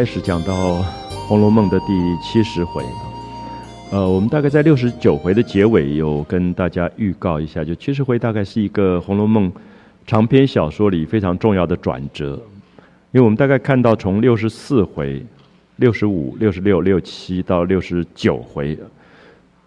[0.00, 0.78] 开始讲到
[1.28, 2.82] 《红楼梦》的第七十回。
[3.92, 9.52] 呃，我们大概在六十九回的结尾有跟大家预告一下，就七十回大概是一个《红楼梦》
[10.06, 12.30] 长篇小说里非常重要的转折，
[13.12, 15.22] 因为我们大概看到从六十四回、
[15.76, 18.78] 六十五、六十六、六七到六十九回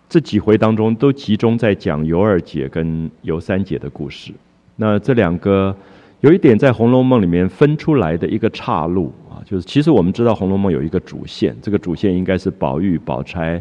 [0.09, 4.33] 这几回当中，都集中在讲尤二姐跟尤三姐的故事。
[4.77, 5.75] 那这两个
[6.21, 9.13] 有一点在《红楼梦》里面分出来的一个岔路。
[9.33, 13.59] 啊就是其实我们知道《红楼梦》有一个主线，这个主线应该是宝玉、宝钗、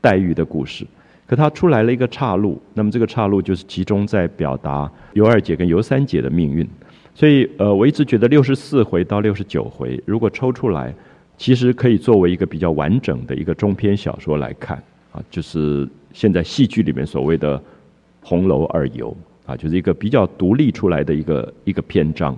[0.00, 0.86] 黛玉的故事，
[1.26, 6.68] 可它出来了一个岔路，那么这个岔路就是集中在表达尤二姐跟尤三姐的命运。
[7.14, 10.92] 所以，呃，我一直觉得六十四回到六十九回，如果抽出来，
[11.38, 14.76] 其实可以作为一个比较完整的一个中篇小说来看
[15.12, 17.62] 啊，就是现在戏剧里面所谓的
[18.20, 19.16] “红楼二游”
[19.46, 22.36] 啊，就是一个比较独立出来的一个一个篇章。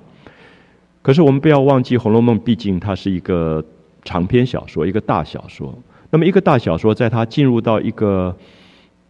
[1.06, 3.64] 可是我们不要忘记，《红楼梦》毕竟它是一个
[4.02, 5.72] 长篇小说，一个大小说。
[6.10, 8.36] 那么，一个大小说在它进入到一个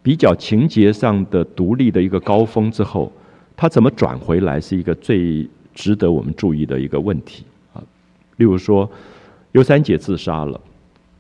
[0.03, 3.11] 比较情节上的独立的一个高峰之后，
[3.57, 7.83] 它怎么转回来，是一个最值得我们注意的一个问题啊。
[8.37, 8.87] 例如说，
[9.53, 10.61] 尤三姐自杀了，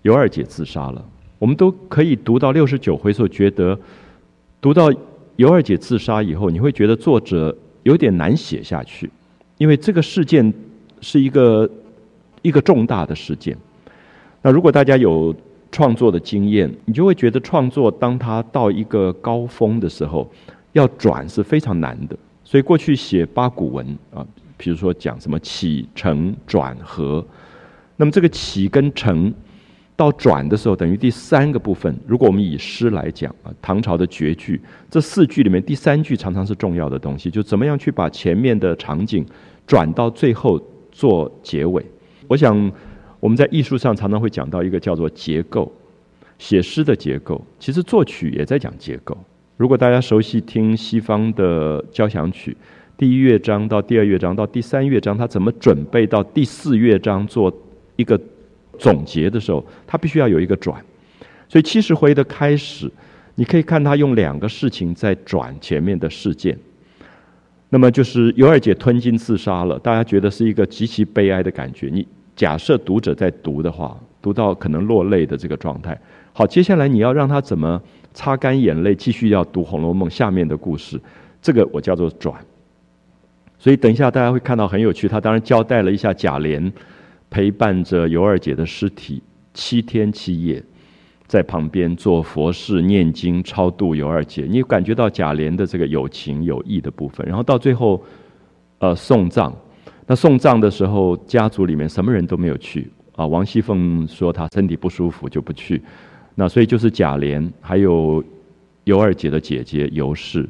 [0.02, 1.02] 尤二姐自杀了，
[1.38, 3.80] 我们都可以读到六十九回时候，觉得
[4.60, 4.92] 读到
[5.36, 9.10] 尤二姐自杀以后，你会觉得作者有点难写下去，
[9.56, 10.52] 因为这个事件。
[11.08, 11.70] 是一个
[12.42, 13.56] 一个重大的事件。
[14.42, 15.32] 那如果大家有
[15.70, 20.28] 创作的经验，你就会觉得创作当它到一个高峰的时候，
[20.72, 22.16] 要转是非常难的。
[22.42, 27.24] 所以过去写八股文啊，比如说讲什么起承转合，
[27.96, 29.32] 那么这个起跟承
[29.94, 31.96] 到转的时候，等于第三个部分。
[32.04, 39.24] 如果我们以诗来讲啊，唐朝的绝句，这四句里面第三句常常是重要的东西，就怎么样去把前面的场景
[39.68, 40.60] 转到最后。
[40.96, 41.84] 做结尾，
[42.26, 42.72] 我想
[43.20, 45.70] 我们在艺术上常常会讲到一个叫做结构，
[46.38, 49.14] 写诗的结构，其实作曲也在讲结构。
[49.58, 52.56] 如果大家熟悉听西方的交响曲，
[52.96, 57.52] 第一乐章到第二乐章到第三乐章，它怎么准备到第四乐章做
[57.96, 58.18] 一个
[58.78, 60.82] 总结的时候，它必须要有一个转。
[61.46, 62.90] 所以七十回的开始，
[63.34, 66.58] 你可以看他用两个事情在转前面的事件。
[67.76, 71.90] 那么就是尤二姐吞金自杀了，大家觉得是一个极其悲哀的感觉。
[71.92, 76.00] 你假设读者在读的话，读到可能落泪的这个状态。
[76.32, 77.78] 好，接下来你要让他怎么
[78.14, 80.98] 擦干眼泪，继续要读《红楼梦》下面的故事，
[81.42, 82.34] 这个我叫做转。
[83.58, 86.72] 所以等一下大家会看到很有趣，他当然交代了一下贾琏
[87.28, 89.22] 陪伴着尤二姐的尸体
[89.52, 90.64] 七天七夜。
[91.26, 97.26] 在旁边做佛事、念经、超度尤二姐，你感觉到贾琏的这个有情有义的部分。
[97.26, 98.02] 然后到最后，
[98.78, 99.52] 呃，送葬。
[100.06, 103.26] 那送葬的时候，家族里面什么人都没有去啊。
[103.26, 105.82] 王熙凤说她身体不舒服就不去。
[106.36, 108.22] 那所以就是贾琏，还有
[108.84, 110.48] 尤二姐的姐姐尤氏，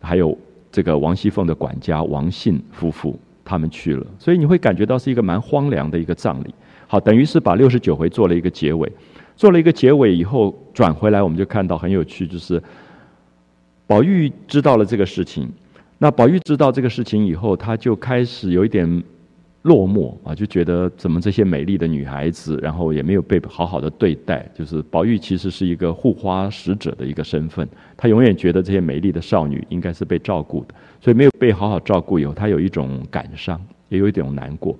[0.00, 0.36] 还有
[0.72, 4.06] 这个王熙凤的管家王信夫妇，他们去了。
[4.18, 6.54] 所以你会感觉到是一个蛮荒凉的一个葬礼。
[6.86, 8.90] 好，等于是把六十九回做了一个结尾。
[9.36, 12.62] 做了一个结尾以后，转回来我们就看到很有趣，就是
[13.86, 15.48] 宝玉知道了这个事情。
[15.98, 19.02] 那宝玉知道这个事情以后，他就开始有一点
[19.62, 24.46] 落寞啊，就觉得怎么这些美丽的女孩子，然后也没有被好好的对待。
[24.54, 27.66] 就是宝玉其实是一个护花使者的一个身份，
[27.96, 34.76] 他永远觉得这些美丽的少女应该是被照顾的，所以没有被好好照顾以后，他有一种感伤，也有一种难过。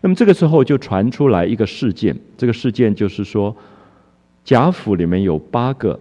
[0.00, 3.54] 那么这个时候就传出来一个事件，这个事件就是说。
[4.44, 5.98] 贾府里面有八个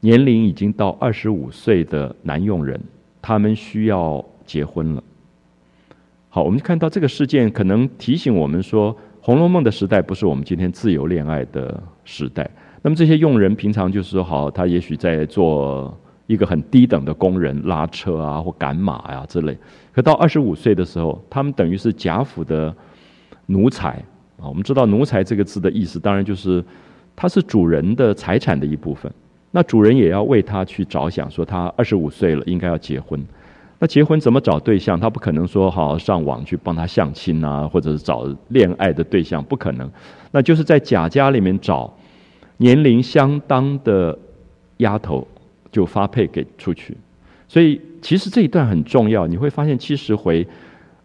[0.00, 2.80] 年龄已经到二十五岁的男佣人，
[3.20, 5.02] 他们需要结婚了。
[6.28, 12.48] 好，我们看到这个事件，可能提醒我们说，《红楼梦》的时代不是我们今天自由恋爱的时代。
[12.82, 15.92] 那么这些佣人平常就是说，好，他也许在做
[16.28, 19.58] 一个很低等的工人，拉车啊或赶马呀之类。
[19.92, 22.72] 可到二十五岁的时候，他们等于是贾府的
[23.46, 23.88] 奴才
[24.38, 24.46] 啊。
[24.46, 26.64] 我们知道“奴才”这个字的意思，当然就是。
[27.16, 29.10] 他是主人的财产的一部分，
[29.50, 33.18] 那主人也要为他去着想，说他二十五岁了，应该要结婚。
[33.78, 34.98] 那结婚怎么找对象？
[34.98, 39.90] 他不可能说好上网去帮他相亲啊，或者是找恋爱的对象，不可能。
[40.30, 41.92] 那就是在贾家里面找
[42.58, 44.18] 年龄相当的
[44.78, 45.26] 丫头，
[45.70, 46.96] 就发配给出去。
[47.48, 50.46] 所以其实这一段很重要，你会发现七十回，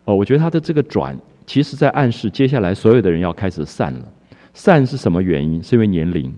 [0.06, 4.06] 哦，我觉得他的这个转，其实在暗示接下来所有的人要开始散了。
[4.54, 5.62] 散是什么原因？
[5.64, 6.34] 是因为年龄，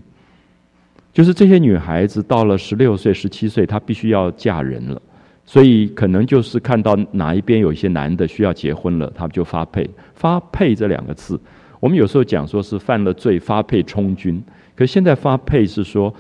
[1.12, 5.02] 就是这些女孩子到了十六岁、十七岁，她必须要嫁人了，
[5.46, 9.90] 所以可能就是看到哪一边有一些男的需要结婚了，他们就发配。
[10.14, 11.40] 发配这两个字，
[11.80, 14.42] 我们有时候讲说是犯了罪发配充军，
[14.76, 16.14] 可现在发配是说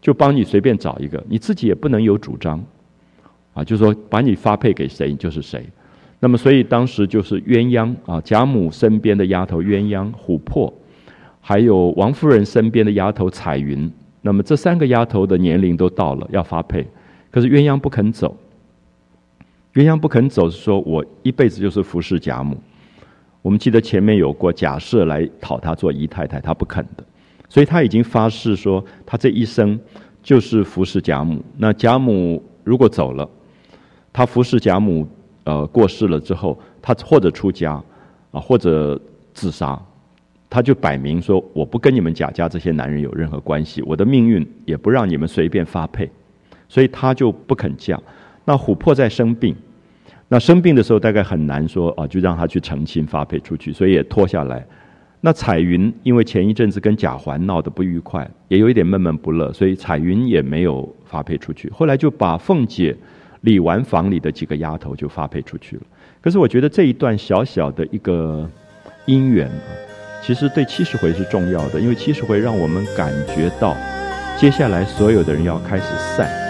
[0.00, 2.64] 就帮你随便找一个，你自己也不能有主张，
[3.52, 5.66] 啊，就是说把你发配给谁就是谁。
[6.20, 10.72] 那么所以当时就是鸳鸯啊，贾母身边的丫头鸳鸯、琥珀，
[11.48, 13.90] 还有王夫人身边的丫头彩云。
[14.20, 16.86] 那么这三个丫头的年龄都到了要发配，
[17.30, 18.36] 可是鸳鸯不肯走。
[19.72, 22.54] 鸳鸯不肯走，是说我一辈子就是服侍贾母。
[23.40, 27.04] 我们记得前面有过假设来讨她做姨太太，她不肯的，
[27.48, 29.80] 所以她已经发誓说，她这一生
[30.22, 31.42] 就是服侍贾母。
[31.56, 33.26] 那贾母如果走了，
[34.12, 35.08] 她服侍贾母，
[35.44, 37.82] 呃，过世了之后，她或者出家，
[38.32, 39.00] 啊，或者
[39.32, 39.80] 自杀，
[40.50, 46.10] 她就摆明说，我不跟你们贾家这些男人有任何关系，我的命运也不让你们随便发配，
[46.68, 48.00] 所以她就不肯嫁。
[48.44, 49.54] 那琥珀在生病。
[50.30, 54.62] 那生病的时候，大概很难说啊，就让他去成亲发配出去，所以也拖下来。
[55.22, 61.70] 那彩云因为前一阵子跟贾环闹得不愉快，也有一点闷闷不乐，所以彩云也没有发配出去。
[61.70, 62.94] 后来就把凤姐、
[63.40, 65.82] 李纨房里的几个丫头就发配出去了。
[66.20, 68.46] 可是我觉得这一段小小的一个
[69.06, 69.70] 姻缘啊，
[70.22, 73.76] 其实对七十回是重要的，因为七十回让我们感觉到
[74.38, 75.84] 接下来所有的人要开始
[76.16, 76.47] 散。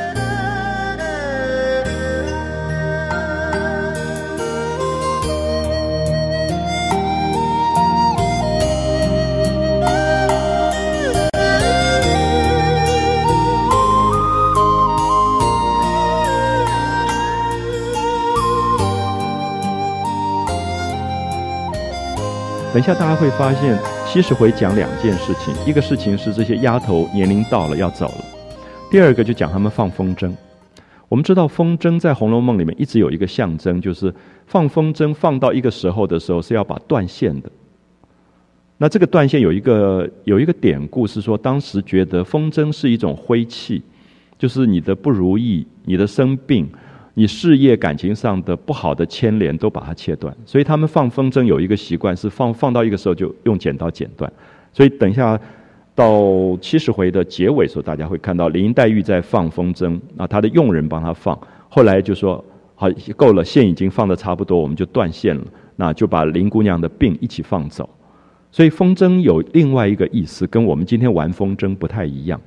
[22.79, 23.77] 等一下，大家会发现
[24.07, 28.25] 七十回讲两件事情，一个事情是这些丫头年龄到了要走了，
[28.89, 30.33] 第二个就讲他们放风筝。
[31.09, 34.15] 我们知道风筝在《红楼梦》里面一直有一个象征，就是
[34.47, 37.51] 放风筝放到一个时候的时候是要把断线的。
[38.77, 43.83] 那这个断线有一个有一个典故是说，当时觉得风筝是一种灰气，
[44.39, 46.71] 就是你的不如意、你的生病。
[47.19, 54.32] 你事业、感情上的不好的牵连都把它切断，所以他们放风筝有一个习惯是放放到一个时候就用剪刀剪断。
[54.72, 55.37] 所以等一下
[55.96, 61.37] 到七十回的结尾时候，大家会看到林黛玉在放风筝，啊她的佣人帮她放，
[61.69, 62.44] 后来就说
[62.77, 65.44] 好够了，线已经放的差不多，我们就断线了，
[65.75, 67.91] 那就把林姑娘的病一起放走。
[68.53, 72.41] 所以风筝有另外一个意思，跟我们今天玩风筝不太一样。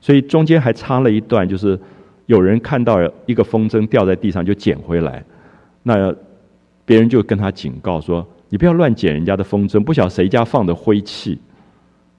[0.00, 1.78] 所以中间还插了一段，就是。
[2.26, 5.24] 有人看到一个风筝掉在地上就捡回来，
[5.82, 6.14] 那
[6.84, 11.38] 别人就跟他警告说：“你不要乱捡人家的风筝，不晓得谁家放的灰气，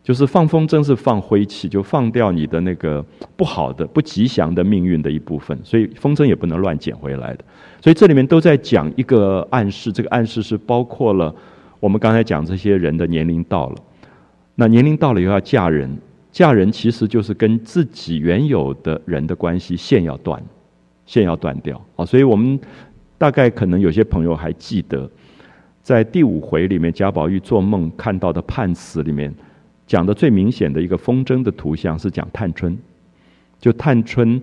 [0.03, 7.43] 就是放风筝是放灰气，就放掉你的那个不好的、不吉祥的命运的一部分，所以风筝也不能乱捡回来的。
[7.81, 11.33] 所以这里面都在讲一个暗示，这个暗示是包括了
[11.81, 13.75] 我们刚才讲这些人的年龄到了，
[14.55, 15.93] 那年龄到了以后要嫁人。”
[16.37, 20.39] 嫁人其实就是跟自己原有的人的关系线要断，
[21.07, 22.05] 线要断掉啊！
[22.05, 22.59] 所以我们
[23.17, 25.09] 大概可能有些朋友还记得，
[25.81, 29.33] 在第五回里面贾宝玉做梦看到的判词里面，
[29.87, 32.77] 讲的最明显的一个风筝的图像是讲探春，
[33.59, 34.39] 就探春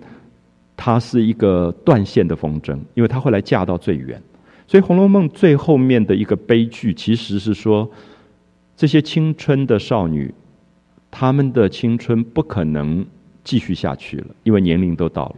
[0.75, 4.21] 她是一个断线的风筝，因为她后来嫁到最远，
[4.67, 7.89] 所以《红楼梦》最后面的一个悲剧其实是说
[8.75, 10.33] 这些青春的少女。
[11.17, 13.05] 他们的青春不可能
[13.41, 15.35] 继续下去了，因为年龄都到了。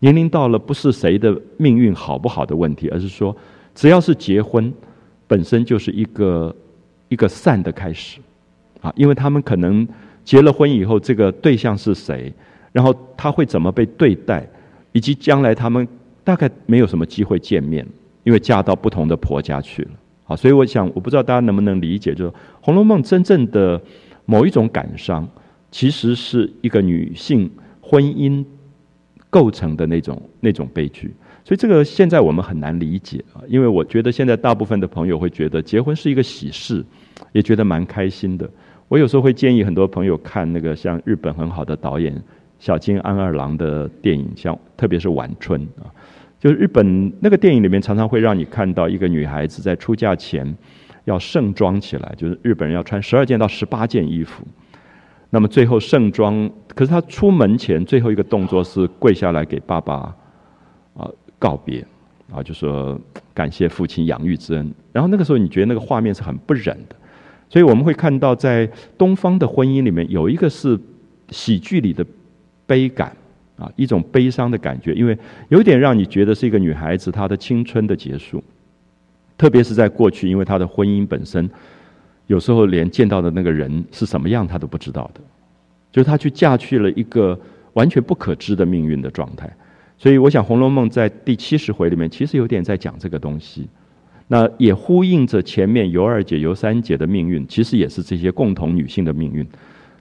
[0.00, 3.36] 年龄到了，不是谁的命运好不好的问题，而是说，
[3.72, 4.74] 只要是结婚，
[5.28, 6.52] 本身就是一个
[7.08, 8.18] 一个散的开始
[8.80, 8.92] 啊。
[8.96, 9.86] 因为他们可能
[10.24, 12.32] 结了婚以后，这个对象是谁，
[12.72, 14.44] 然后他会怎么被对待，
[14.90, 15.86] 以及将来他们
[16.24, 17.86] 大概没有什么机会见面，
[18.24, 19.90] 因为嫁到不同的婆家去了。
[20.24, 23.80] 啊，所以我想，我不知道大家能不能理解，就是《红楼梦》真正的。
[24.24, 25.28] 某一种感伤，
[25.70, 27.50] 其实是一个女性
[27.80, 28.44] 婚姻
[29.28, 31.12] 构成的那种那种悲剧，
[31.44, 33.40] 所以这个现在我们很难理解啊。
[33.48, 36.84] 因为我觉得现在大部分的朋友会觉得结婚是一个喜事，
[37.32, 38.48] 也觉得蛮开心的。
[38.88, 42.14] 我有时候会建议很多朋友看那个像日本很好的导演
[42.58, 45.88] 小津安二郎的电影，像特别是《晚春》啊，
[46.38, 50.54] 就是日本那个电影里面常常会让你看到一个女孩子在出嫁前。
[51.04, 54.44] 要盛装起来，就是日本人要穿十二件到十八件衣服。
[55.30, 60.14] 那么最后盛装，可是他出门前最后一个动作是跪下来给爸爸
[60.94, 61.82] 啊告别
[62.30, 63.00] 啊，就说
[63.32, 64.74] 感谢父亲养育之恩。
[64.92, 66.94] 然后那个时候你觉得那个画面是很不忍的，
[67.48, 70.78] 所以我们会看到在东方的婚姻里面有一个是
[71.30, 72.04] 喜剧里的
[72.66, 73.16] 悲感
[73.56, 75.18] 啊，一种悲伤的感觉，因为
[75.48, 78.44] 有点让你觉得是一个女孩子她的青春的结束。
[79.42, 81.50] 特别是在过去，因为他的婚姻本身
[82.28, 85.20] 有时候连见到的那个人是什么样，他都不知道的，
[85.90, 87.36] 就是他去嫁去了一个
[87.72, 89.52] 完全不可知的命运的状态。
[89.98, 93.68] 所以，我想《红楼梦》在第七十回里面，其实有点在讲这个东西。
[94.28, 99.44] 那也呼应着前面尤二姐、尤三姐的命运，其实也是这些共同女性的命运。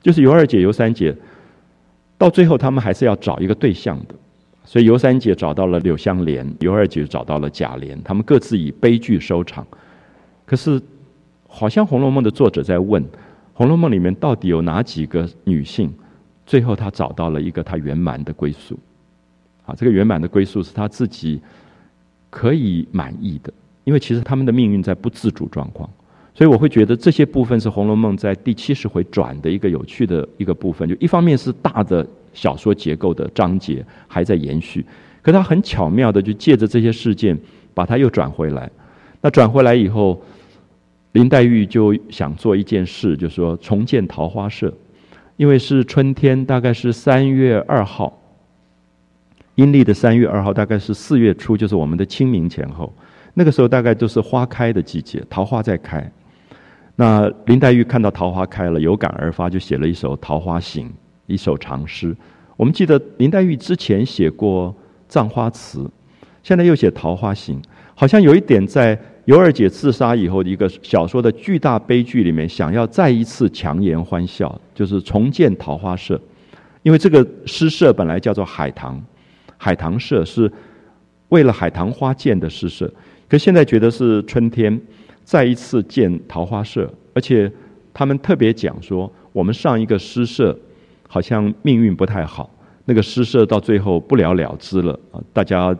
[0.03, 1.15] 就是尤二姐、尤三姐，
[2.15, 4.13] 到最后他们还是要找一个对象的。
[4.63, 9.65] 所以尤三姐找到了柳香莲，尤二姐找到了贾琏，他们各自以悲剧收场。
[10.45, 10.81] 可是，
[11.47, 13.03] 好像《红楼梦》的作者在问：
[13.53, 15.93] 《红楼梦》里面到底有哪几个女性，
[16.45, 18.77] 最后她找到了一个她圆满的归宿？
[19.65, 21.41] 啊，这个圆满的归宿是她自己
[22.29, 23.51] 可以满意的。
[23.83, 25.89] 因为其实他们的命运在不自主状况，
[26.35, 30.87] 所以我会觉得这些部分是《红楼梦》在第七十回转的一个有趣的一个部分。
[30.87, 34.85] 就一方面是大的小说结构的章节还在延续，
[35.21, 37.37] 可他很巧妙的就借着这些事件
[37.73, 38.69] 把它又转回来。
[39.21, 40.21] 那转回来以后，
[41.11, 44.73] 林黛玉就想做一件事，就是说重建桃花社，
[45.37, 48.19] 因为是春天，大概是三月二号，
[49.55, 52.91] 阴历的三月二号，大概是四月初，就是我们的清明前后。
[53.33, 56.11] 那个时候大概都是花开的季节，桃花在开。
[56.95, 60.87] 那林黛玉看到桃花开了，有感而发，就写了一首《桃花行》，
[61.31, 62.15] 一首长诗。
[62.57, 64.69] 我们记得林黛玉之前写过
[65.07, 65.79] 《葬花词》，
[66.43, 67.59] 现在又写《桃花行》，
[67.95, 76.19] 好像有一点在尤二姐自杀以后的一个小说的巨大悲剧里面，想要再一次强颜欢笑，就是重建桃花社。
[76.83, 79.01] 因为这个诗社本来叫做海棠，
[79.57, 80.51] 海棠社是
[81.29, 82.91] 为了海棠花建的诗社。
[83.29, 84.81] 可现在觉得是春天，
[85.23, 87.49] 再一次建桃花社，而且
[87.93, 90.57] 他们特别讲说，我们上一个诗社
[91.13, 92.49] 好像命运不太好，
[92.85, 95.75] 那个诗社到最后不了了之了啊，大家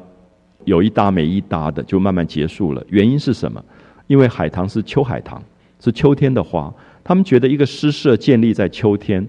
[0.66, 2.86] 有一搭没一搭的，就慢慢结束了。
[2.90, 3.64] 原因是什么？
[4.08, 5.42] 因为海棠是秋海棠，
[5.80, 6.70] 是秋天的花，
[7.02, 9.26] 他们觉得一个诗社建立在秋天，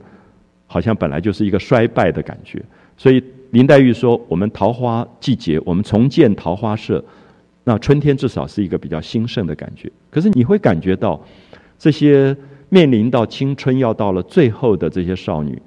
[0.67, 2.61] 好像本来就是一个衰败的感觉，
[2.97, 7.05] 所以林黛玉说，我们桃花季节，我们重建桃花社。
[7.63, 11.25] 那春天至少是一个比较兴盛的感觉，可是你会感觉到，
[11.79, 12.37] 这些
[12.71, 15.63] 面临到青春要到了最后的这些少女，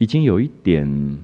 [0.00, 1.18] 已经有一点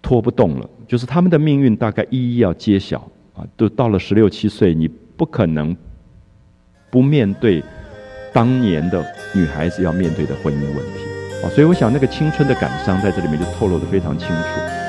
[0.00, 2.98] 拖不动了，就是他们的命运大概一一要揭晓
[3.34, 4.86] 啊，都到了十六七岁，你
[5.16, 5.76] 不可能
[6.88, 7.60] 不面对
[8.32, 14.81] 当年的女孩子要面对的婚姻问题啊，所以我想那个青春的感伤在这里面就透露的非常清楚。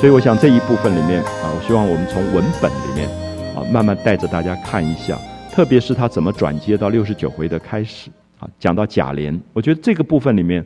[0.00, 3.06] 所以我想这一部分里面啊，我希望我们从文本里面
[3.54, 5.14] 啊，慢慢带着大家看一下，
[5.52, 10.64] 特别是他怎么转接到六十九回的开始啊，讲到贾琏，我觉得这个部分里面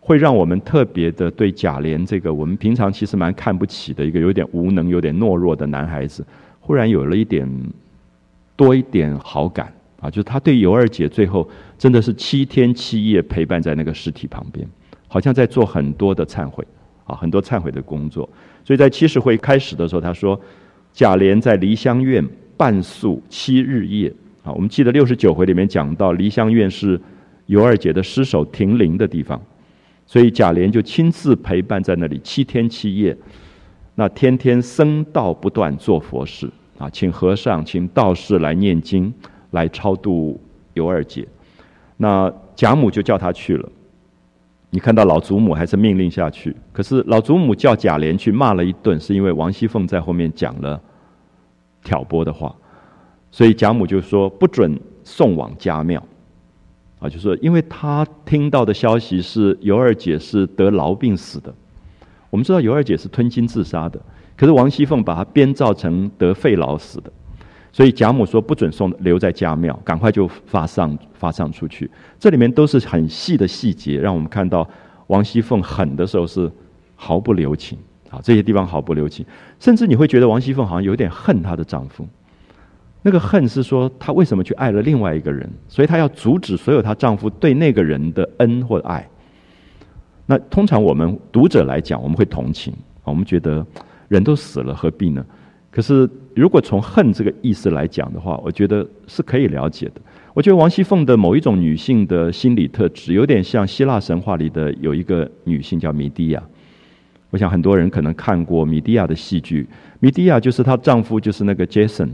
[0.00, 6.24] 会让我们特别的对贾琏这个我们平常其实蛮看不起的一个有点无能、有点懦弱的男孩子，
[6.58, 7.46] 忽然有了一点
[8.56, 14.66] 多一点好感啊，就是他对尤二姐最后真的是七天七夜陪伴在那个尸体旁边，
[15.08, 16.66] 好像在做很多的忏悔
[17.04, 18.26] 啊，很多忏悔的工作。
[18.64, 20.40] 所以在七十回开始的时候，他说
[20.92, 22.26] ：“贾琏在梨香院
[22.56, 24.12] 半宿七日夜。”
[24.44, 27.00] 啊，我们记得六十九回里面讲到，梨香院是
[27.46, 29.40] 尤二姐的尸首停灵的地方，
[30.06, 33.16] 所以贾琏就亲自陪伴在那里七天七夜。
[33.94, 39.12] 那天天僧道不断做佛事啊，请和尚、请道士来念经，
[39.50, 40.40] 来超度
[40.74, 41.26] 尤二姐。
[41.98, 43.68] 那贾母就叫他去了。
[44.74, 50.80] 你看到老祖母还是命令下去，可是老祖母叫贾琏去骂了一顿，是因为王熙凤在后面讲了
[51.84, 52.56] 挑拨的话，
[53.30, 56.02] 所以贾母就说不准送往家庙，
[57.00, 61.54] 啊，就说因为他听到的消息是尤二姐是得痨病死的，
[62.30, 64.00] 我们知道尤二姐是吞金自杀的，
[64.38, 67.12] 可是王熙凤把她编造成得肺痨死的。
[67.72, 71.90] 所以贾母说不准送留在家庙，赶快就发上发上出去。
[72.18, 74.68] 这里面都是很细的细节，让我们看到
[75.06, 76.50] 王熙凤狠的时候是
[76.94, 77.78] 毫不留情
[78.10, 79.24] 啊，这些地方毫不留情，
[79.58, 82.06] 甚至你会觉得王熙凤好像有点恨她的丈夫。
[83.00, 89.08] 那个恨是说她为什么去爱了另外一个人，所以她要阻止所有她丈夫对那个人的恩或爱。
[90.26, 93.66] 那通常我们读者来讲，我们会同情，我们觉得
[94.08, 95.24] 人都死了，何必呢？
[95.70, 100.00] 可是，如果从恨这个意思来讲的话，我觉得是可以了解的。
[100.34, 106.42] 我觉得王熙凤的某一种女性的心理特质，有点像希腊神话里的有一个女性叫米蒂亚。
[107.30, 109.66] 我想很多人可能看过米蒂亚的戏剧，
[110.00, 112.08] 米蒂亚就是她丈夫就是那个 Jason，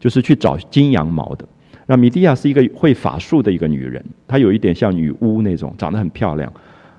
[0.00, 1.46] 就是去找金羊毛的。
[1.86, 6.52] 那米蒂亚是一个会法术的一个女人，她有一点像女巫那种，长得很漂亮。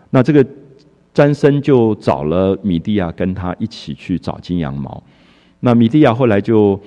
[0.10, 0.46] 那这个
[1.14, 5.04] 詹森就找了米蒂亚跟他一起去找金羊毛。
[5.66, 6.80] 那米蒂亚后来就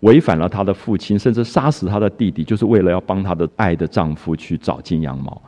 [0.00, 5.42] 违反了他的父亲，甚至杀死他的弟弟，就是为了要帮他的爱的丈夫去找金羊毛。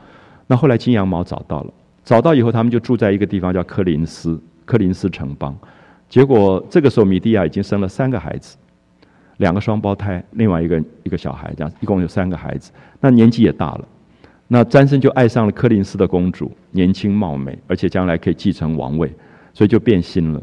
[0.47, 1.73] 那后来金羊毛找到了，
[2.03, 5.57] 找到以后他们就住在一个地方叫柯林斯，柯林斯城邦。
[6.09, 8.57] 结果这个时候米蒂亚已经生了三个孩子。
[9.37, 12.69] 两个双胞胎，另外一个一个小孩，这样一共有三个孩子。
[12.99, 13.87] 那年纪也大了，
[14.49, 19.11] 那詹森就爱上了柯林斯的公主，年轻貌美，而且将来可以继承王位，
[19.53, 20.41] 所以就变心了。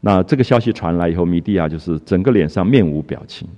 [0.00, 3.48] 那这个消息传来以后，米蒂亚就是整个脸上面无表情。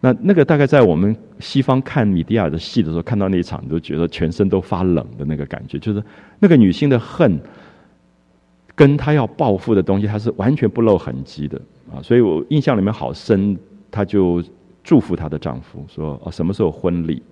[0.00, 6.02] 那那个大概在我们西方看米蒂亚的戏的时候，看到那一场，都觉得全身都发冷的那个感觉，就是
[6.38, 7.40] 那个女性的恨，
[8.74, 12.02] 跟她要报复的东西，她是完全不露痕迹的啊。
[12.02, 13.56] 所以我印象里面好深。
[13.88, 14.42] 她就
[14.84, 17.22] 祝福她的丈夫说：“哦，什么时候婚礼？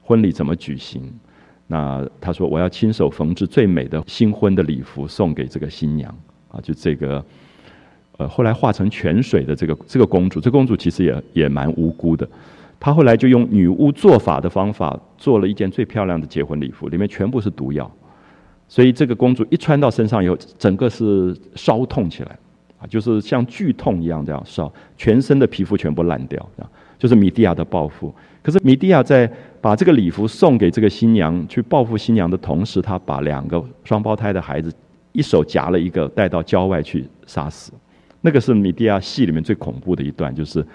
[0.00, 1.02] 婚礼怎么举行？
[1.66, 6.16] 那她说我要亲手缝制最美的新婚的礼服送给这个新娘
[6.48, 6.58] 啊！
[6.62, 7.22] 就这个，
[8.16, 12.28] 呃，后来化成泉水的这个这个公主，这公主其实也也蛮无辜的。
[12.78, 17.90] 她后来就用女巫做法的方法做了一件最漂亮的结婚礼服，里面全部是毒药，
[18.68, 22.38] 所以这个公主一穿到身上以后，整个是烧痛起来。”
[22.78, 28.14] 啊，就是像剧痛一样这样烧，全身的皮肤全部烂掉，啊，就是米蒂亚的报复。
[28.42, 29.26] 可是米蒂亚在
[29.62, 34.70] 把这个礼服送给这个新娘去报复新娘的同时，她把两个双胞胎的孩子
[35.12, 37.72] 一手夹了一个带到郊外去杀死。
[38.20, 40.66] 那个是米蒂亚戏里面最恐怖的一段，就是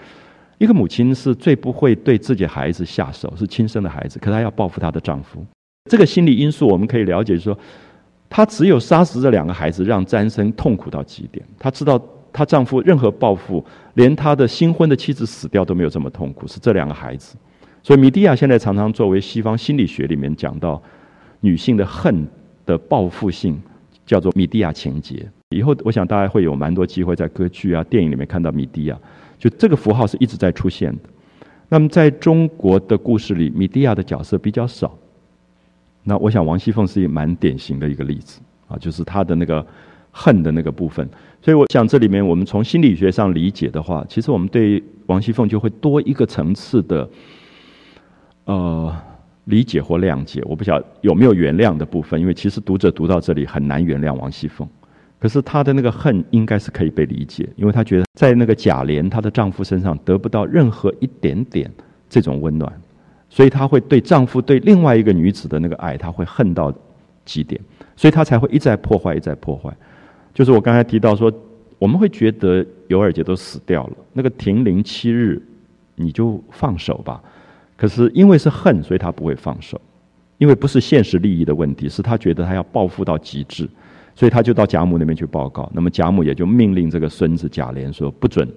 [0.58, 5.44] 一个母亲是最不会对自己孩子下手，是亲生的孩子，可她要报复她的丈夫。
[5.90, 7.58] 这个心理因素我们可以了解，说。
[8.34, 11.44] 她只有杀死这两个孩子，让詹森痛苦到极点。
[11.58, 12.02] 她知道
[12.32, 17.36] 她丈夫任何报复，连她的新婚的妻子死掉都没有这么痛苦，是这两个孩子。
[17.82, 20.82] 所以米蒂亚现在常常作为西方心理学里面讲到
[21.40, 22.26] 女性的恨
[22.64, 23.60] 的报复性，
[24.06, 25.28] 叫做米蒂亚情节。
[25.52, 28.98] 以后我想大家会有蛮多机会在歌剧啊、电影里面看到米蒂亚，
[29.38, 31.00] 就这个符号是一直在出现的。
[31.68, 34.96] 那么在中国的故事里，米蒂亚的角色比较少。
[36.04, 39.64] 那我想王熙凤是一蛮典型的一个例子啊，就是她的那个
[40.10, 41.08] 恨的那个部分。
[41.40, 47.08] 所以我想这里面我们从心理学上理解的话，其实我们对王熙凤就会多一个层次的
[48.44, 48.94] 呃
[49.44, 50.42] 理解或谅解。
[50.44, 54.68] 我不晓得有没有原谅的部分，因为其实读者读到这里很难原谅王熙凤。
[55.22, 61.70] 可是她的那个恨应该是可以被理解，因为她觉得在那个贾琏她的丈夫身上得不到任何一点点
[62.10, 62.72] 这种温暖。
[63.30, 66.74] 所以她会对丈夫对另外一个女子的那个爱，她会恨到
[67.24, 67.60] 极点，
[67.94, 69.72] 所以她才会一再破坏，一再破坏。
[70.34, 71.32] 就是我刚才提到说，
[71.78, 75.40] 我们会觉得尤二姐都死掉了，那个停灵七日，
[75.94, 77.22] 你就放手吧。
[77.76, 79.80] 可是因为是恨，所以她不会放手，
[80.38, 83.68] 因为不是现实利益的问题，是她觉得她要报复到极致，
[84.14, 85.70] 所以他就到贾母那边去报告。
[85.74, 88.48] 那么贾母也就命令这个孙子贾琏说，不准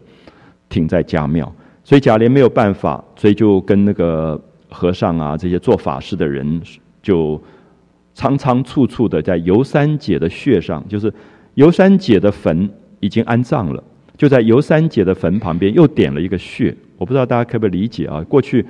[0.70, 1.54] 停在家庙。
[1.84, 4.42] 所以贾琏没有办法，所以就跟那个。
[4.68, 6.62] 和尚啊，这些做法事的人
[7.02, 7.42] 就
[8.14, 11.14] 仓仓促促的在尤三姐的穴上，就是
[11.54, 13.82] 尤三姐的坟已经安葬了，
[14.18, 16.76] 就在尤三姐的坟旁边又点了一个穴。
[16.98, 18.22] 我不知道大家可不可以理解啊？
[18.24, 18.66] 过去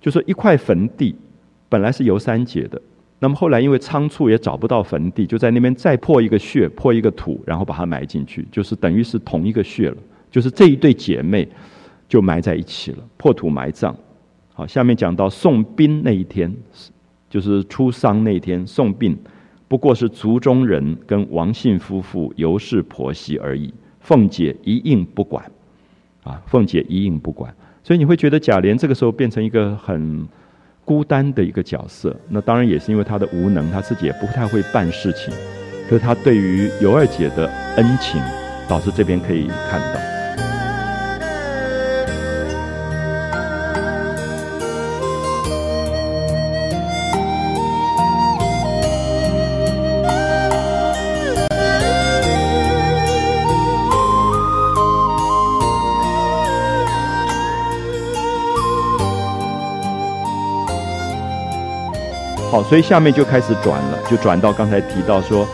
[0.00, 1.16] 就是一块坟地，
[1.68, 2.80] 本来是尤三姐的，
[3.20, 9.96] 那么后来因为仓促也找不到坟地，就在那边再破一个穴，破一个土，然后把它埋进去，就是等于是同一个穴了，
[10.30, 11.48] 就是这一对姐妹
[12.08, 13.96] 就埋在一起了，破土埋葬。
[14.52, 16.54] 好，下面讲到送殡那一天，
[17.30, 19.16] 就是出丧那天送殡，
[19.66, 23.72] 不过是族中人跟王姓夫妇尤氏婆媳而已。
[24.00, 25.50] 凤姐一应不管，
[26.24, 30.28] 啊，凤姐一应不管，所以你会觉得贾琏这个时候变成一个很
[30.84, 32.14] 孤单的一个角色。
[32.28, 35.32] 那当然也是因为他的无能，他自己也不太会办事情。
[35.88, 38.22] 可是他对于尤二姐的恩情，
[38.68, 40.13] 导致这边可以看到。
[62.68, 65.46] 所以下面就开始转了，就转到刚才提到说，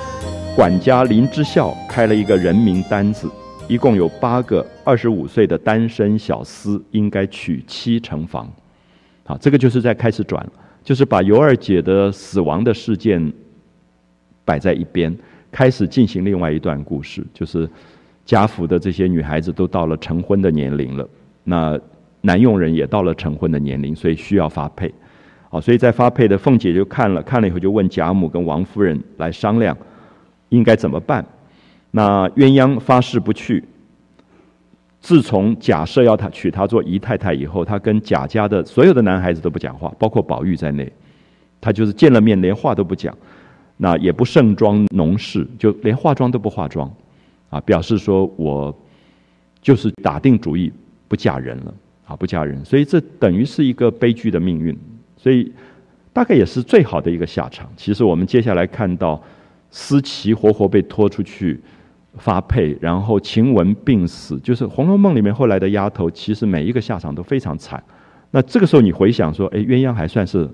[0.56, 3.28] 管家林之孝开了一个人名单子，
[3.68, 8.50] 一共有八个二十五岁的单身小厮应该娶妻成房。
[9.26, 10.46] 好，这个就是在开始转，
[10.82, 13.32] 就是把尤二姐的死亡的事件
[14.44, 15.14] 摆在一边，
[15.50, 17.68] 开始进行另外一段故事，就是
[18.24, 21.06] 贾府的这些女孩子都到了成婚的年龄了，
[21.42, 21.78] 那
[22.22, 24.90] 男佣人也到了成婚的年龄，所以需要发配。
[25.50, 29.76] 好，所以在发配的凤姐就看了看了以后，就问贾母跟王夫人来商量
[30.48, 31.26] 应该怎么办。
[31.90, 33.62] 那鸳鸯发誓不去。
[35.00, 40.92] 自从贾赦要她娶她做姨太太以后，她跟贾家的所有的男孩子都不讲话，包括宝玉在内。
[41.60, 43.16] 她就是见了面连话都不讲，
[43.78, 46.88] 那也不盛装浓饰，就连化妆都不化妆，
[47.48, 48.72] 啊，表示说我
[49.60, 50.72] 就是打定主意
[51.08, 51.74] 不嫁人了，
[52.06, 52.64] 啊，不嫁人。
[52.64, 54.78] 所以这等于是一个悲剧的命运，
[55.20, 55.52] 所以
[56.12, 57.68] 大概也是最好的一个下场。
[57.76, 59.22] 其实我们接下来看到
[59.70, 61.60] 思琪活活被拖出去。
[62.16, 67.80] 发配，然后晴雯病死，就是《红楼梦》里面后来的丫头，其实每一个下场都非常惨。
[68.32, 70.50] 那这个时候你回想说，哎，鸳鸯还算是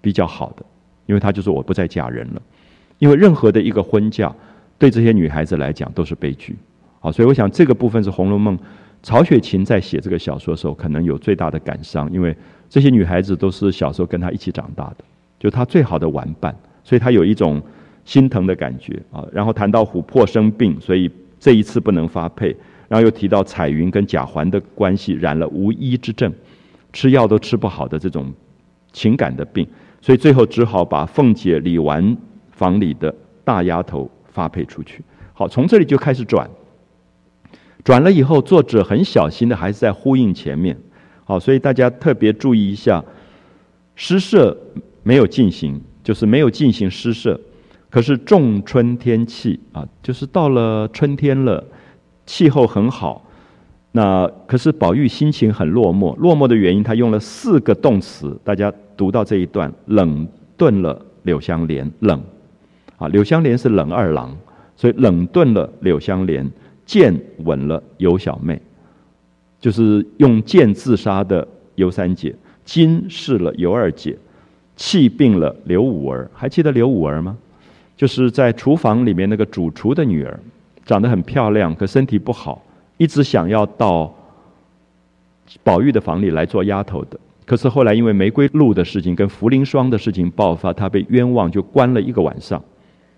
[0.00, 0.66] 比较好的，
[1.06, 2.42] 因为她就说我不再嫁人了。
[2.98, 4.34] 因为任何的一个婚嫁，
[4.78, 6.56] 对这些女孩子来讲都是悲剧。
[6.98, 8.58] 好，所以我想这个部分是《红楼梦》
[9.06, 12.36] 曹雪芹在写这个小说的时候可能有最大的感伤，因为
[12.68, 15.04] 这些女孩子都是小时候跟他一起长大的，
[15.38, 17.62] 就他最好的玩伴，所以他有一种。
[18.04, 22.54] 心疼的感觉啊，然后谈到琥珀生病，所以这一次不能发配，
[22.86, 26.32] 然后又提到彩云跟贾环的关系染了无医之症，
[26.92, 28.32] 吃药都吃不好的这种
[28.92, 29.66] 情感的病，
[30.00, 32.16] 所以最后只好把凤姐、李纨
[32.52, 35.02] 房里的大丫头发配出去。
[35.32, 36.48] 好，从这里就开始转，
[37.86, 40.76] 转了以后，作者很小心的还是在呼应前面。
[41.22, 43.04] 好，所以大家特别注意一下，
[43.94, 44.58] 诗社
[45.04, 47.40] 没有进行，就是没有进行诗社。
[47.88, 51.62] 可是仲春天气啊，就是到了春天了，
[52.26, 53.24] 气候很好。
[53.92, 62.20] 那可是宝玉心情很落寞，落寞的原因他用了四个动词，大家读到这一段，冷顿了柳香莲，冷
[62.96, 64.36] 啊，柳香莲是冷二郎，
[64.74, 66.50] 所以冷顿了柳香莲，
[66.86, 68.58] 剑吻了尤小妹，
[69.60, 74.16] 就是用剑自杀的尤三姐，金逝了尤二姐，
[74.76, 77.36] 气病了刘五儿，还记得刘五儿吗？
[77.96, 80.38] 就是在厨房里面那个主厨的女儿，
[80.84, 82.62] 长得很漂亮，可身体不好，
[82.98, 84.14] 一直想要到
[85.64, 87.18] 宝玉的房里来做丫头的。
[87.44, 92.62] 可是后来因为玫瑰露的事情跟茯苓霜的事情爆发，她被冤枉，就关了一个晚上，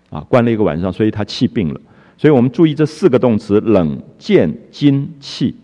[0.09, 1.81] 啊，关了一个晚上，所以她气病了。
[2.19, 5.55] 所以我们注意这四个动词：冷、见、精、气，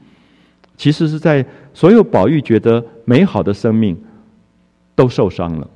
[0.77, 3.97] 其实是在所有宝玉觉得美好的生命
[4.95, 5.69] 都受伤了。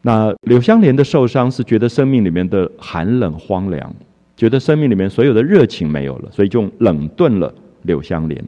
[0.00, 3.94] 那柳湘莲的受伤是觉得生命里面的寒冷荒凉，
[4.34, 8.42] 觉得生命里面所有的热情没有了，所以就冷顿了柳湘莲，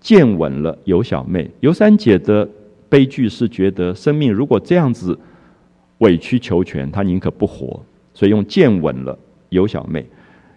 [0.00, 1.48] 见稳了尤小妹。
[1.60, 2.48] 尤三姐的
[2.88, 5.16] 悲剧是觉得生命如果这样子
[5.98, 7.80] 委曲求全，她宁可不活，
[8.12, 9.16] 所以用见稳了
[9.50, 10.04] 尤小妹。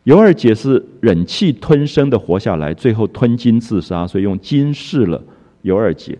[0.09, 5.21] 尤二姐是忍气吞声的活下来，最后吞金自杀，所以用金逝了
[5.61, 6.17] 尤二姐。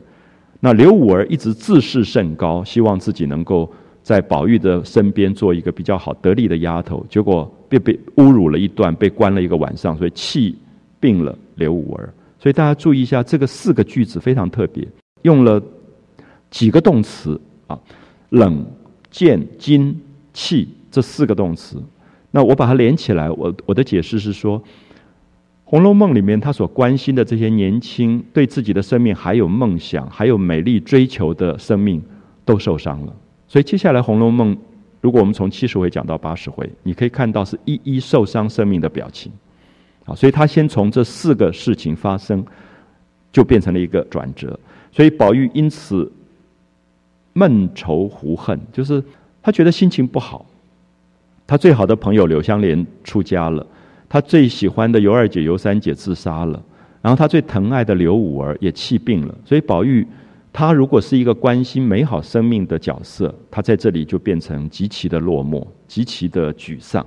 [0.60, 3.68] 那刘五儿一直自视甚高，希望自己能够。
[4.02, 10.56] 在宝玉的身边做一个比较好得力的丫头，结果被被侮辱了一段，被关了一个晚上，所以气
[11.00, 12.12] 病了刘五儿。
[12.40, 14.88] 所以大家注意一下，这个四个句子非常特别，
[15.24, 15.62] 用了
[16.50, 17.78] 几个动词啊，
[18.30, 18.66] 冷、
[19.12, 20.00] 见、金、
[20.34, 21.82] 气这四个动词。
[22.32, 24.60] 那我把它连起来，我我的解释是说，
[25.66, 32.02] 《红楼梦》里面他所关心的这些年轻，对自己的生命还有梦想、还有美丽追求的生命，
[32.46, 33.14] 都受伤了。
[33.48, 34.56] 所以接下来《红楼梦》，
[35.02, 39.32] 如果我们从七十回讲到八十回，你可以看到是一一受伤生命的表情，
[40.06, 42.46] 啊，所以他先从这四个事情发生，
[43.32, 44.60] 就变成了一个转折。
[44.92, 46.12] 所以宝玉因此
[47.34, 49.04] 闷愁胡恨，就是
[49.42, 50.46] 他觉得心情不好。
[51.50, 53.66] 他最好的朋友柳香莲出家了，
[54.08, 56.64] 他最喜欢的尤二姐、尤三姐自杀了，
[57.02, 60.06] 然后他最疼爱的刘五儿也气病了，所以宝玉。
[60.54, 67.04] 他如果是一个关心美好生命的角色，他在这里就变成极其的落寞，极其的沮丧，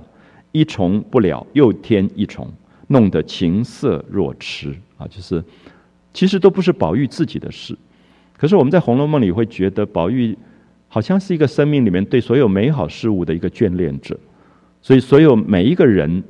[0.51, 2.45] 一重不了又添一重，
[2.87, 5.07] 弄得情色若痴啊！
[5.07, 5.41] 就是，
[6.13, 7.77] 其实都不是宝玉自己的事，
[8.37, 10.37] 可是我们在《红楼梦》里会觉得宝玉
[10.89, 14.17] 好像是一个生命里面对所有美好事物的一个眷恋者，
[14.83, 16.23] 所以所有每一个人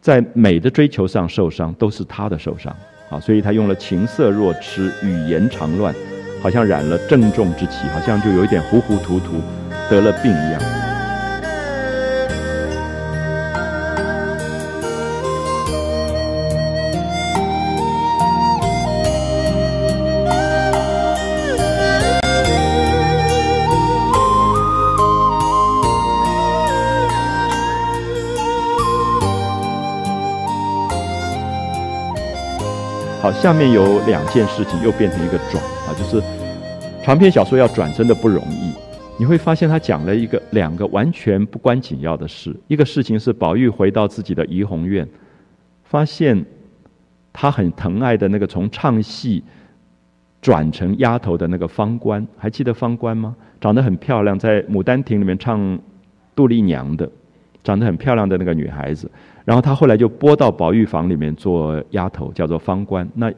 [0.00, 2.74] 在美的追求上受伤，都是他的受伤
[3.10, 3.20] 啊！
[3.20, 5.94] 所以他用了情色若痴，语言常乱。
[6.42, 9.40] 好像染了郑重之气，好像就有一点糊糊涂涂，
[9.88, 10.91] 得了病一样。
[33.42, 36.22] 下面有两件事情又变成一个转啊，就是
[37.02, 38.72] 长篇小说要转真的不容易。
[39.18, 45.04] 你会发现他讲了一个两个完全不关紧要的事，一个事情是宝玉回到自己的怡红院，
[45.82, 46.44] 发现
[47.32, 49.42] 他很疼爱的那个从唱戏
[50.40, 53.34] 转成丫头的那个方官，还记得方官吗？
[53.60, 55.76] 长得很漂亮，在《牡丹亭》里面唱
[56.36, 57.10] 杜丽娘的，
[57.64, 59.10] 长得很漂亮的那个女孩子。
[59.44, 63.08] 然后他后来就拨到宝玉房里面做丫头，叫做方官。
[63.14, 63.32] 那，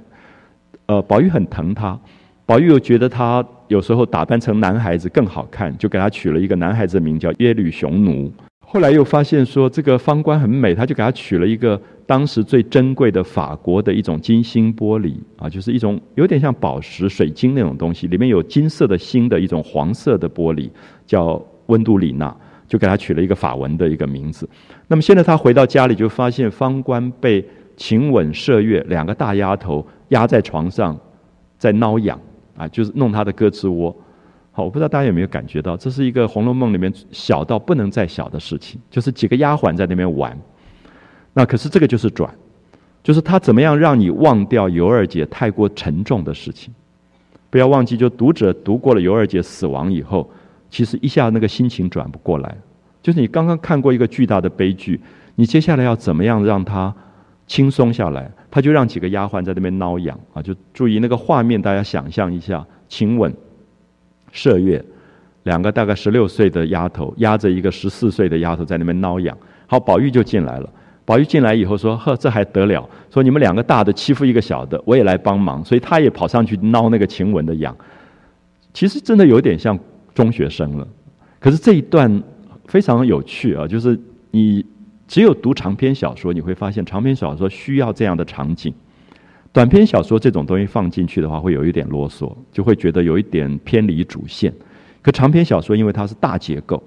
[0.87, 1.99] 呃，宝玉很疼她，
[2.45, 8.31] 宝玉又觉得她有时候打扮成男孩子更好看，就给她取了一个男孩子的名叫耶律雄奴。
[8.61, 20.69] 后来又发现说这个方官很美，他就给她取了一个当时最珍贵的法国的一种金星玻璃啊，就是一种有点像宝石、水晶那种东西，里面有金色的星的一种黄色的玻璃，
[21.07, 22.37] 叫温都里娜。
[22.67, 24.49] 就给他取了一个法文的一个名字。
[24.87, 27.45] 那么现在他回到家里，就发现方官被
[27.77, 30.99] 晴雯、麝月两个大丫头压在床上，
[31.59, 32.21] 在挠痒
[32.57, 33.95] 啊，就是弄他的胳肢窝。
[34.53, 40.39] 好，我不知道大家有没有感觉到，这是一个《红楼梦》里面小到不能再小的事情，就是几个丫鬟在那边玩。
[41.33, 42.33] 那可是这个就是转，
[43.03, 46.73] 就是他怎么样让你忘掉尤二姐太过沉重的事情？
[47.51, 50.31] 不要忘记，就读者读过了尤二姐死亡以后。
[50.71, 52.57] 其实一下那个心情转不过来，
[53.05, 54.99] 就是你刚刚看过一个巨大的悲剧，
[55.35, 56.93] 你接下来要怎么样让他
[57.47, 58.33] 轻松下来？
[58.51, 63.31] 他就让几个丫鬟在那边挠痒啊，就注意那个画面，大家想象一下：晴雯、
[64.33, 64.83] 麝月
[65.43, 69.37] 两个大概十六岁的丫头压着一个十四岁的丫头在那边挠痒。
[69.67, 70.71] 好，宝玉就进来了。
[71.05, 72.89] 宝玉进来以后说：“呵，这还得了？
[73.11, 77.77] 说你们两个大的欺负一个小的，我也来帮忙。”所以他也跑上去挠那个晴雯的痒。
[78.73, 79.79] 其实真的有点像。
[80.15, 80.87] 中学生了，
[81.41, 82.23] 可是这一段
[82.67, 83.67] 非常有趣啊！
[83.67, 83.99] 就是
[84.31, 84.65] 你
[85.07, 88.73] 只有读长篇小说，你会发现长篇小说需要这样的场景。
[89.53, 94.53] 短篇小说这种东西放进去的话，会有一点啰嗦，就会觉得有一点偏离主线。
[95.01, 96.83] 可长篇小说因为它是大结构，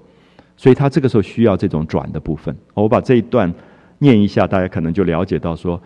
[0.56, 2.54] 所以它这个时候需要这种转的部分。
[2.74, 3.50] 我把这一段
[3.98, 5.80] 念一下，大家可能就了解到说，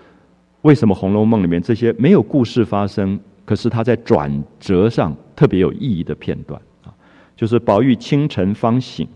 [0.62, 6.92] 为什么《红楼梦》里面这些没有故事发生，可是它在转折上特别有意义的片段啊。
[7.36, 9.06] 就是宝玉清晨方醒，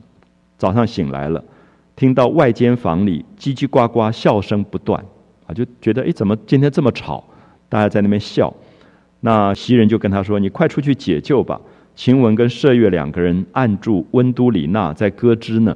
[0.58, 1.42] 早上醒来了，
[1.94, 5.04] 听到外间房里叽叽呱呱笑声不断，
[5.46, 7.24] 啊，就觉得哎，怎么今天这么吵？
[7.68, 8.52] 大家在那边笑。
[9.20, 11.60] 那袭人就跟他说：“你快出去解救吧。”
[11.96, 15.74] 晴雯跟麝月两个人按住温都里娜在歌之呢，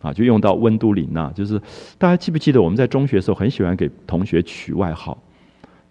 [0.00, 1.30] 啊，就用到温都里娜。
[1.32, 1.60] 就是
[1.98, 5.18] 大家记不记得我们在中学时候很喜欢给同学取外号？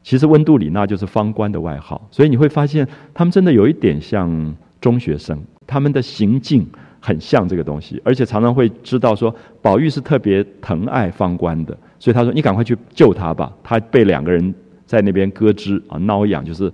[0.01, 5.37] 其实温都里娜就是方官的外号，所以你会发现他们真的有一点像中学生。
[5.67, 6.65] 他们的行径
[7.03, 14.53] 很像这个东西，而且常常会知道说，宝玉是特别疼爱方官的，所以他说：“你赶快去救他吧。”他被两个人
[14.85, 16.71] 在那边咯吱啊挠痒，就是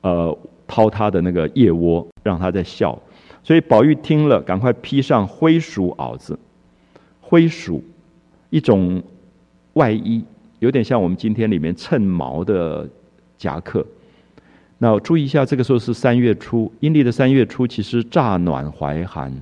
[0.00, 3.00] 呃掏他的那个腋窝，让他在笑。
[3.44, 6.36] 所以宝玉听了，赶快披上灰鼠袄子，
[7.20, 7.82] 灰鼠
[8.50, 9.00] 一种
[9.74, 10.24] 外衣，
[10.58, 12.88] 有点像我们今天里面衬毛的
[13.38, 13.86] 夹克。
[14.82, 19.32] 那注意一下，这个时候是三月初，阴历的三月初，其实乍暖还寒，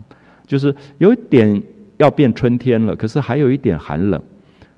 [0.46, 1.62] 就是有一点
[1.96, 4.22] 要变春天了，可是还有一点寒冷，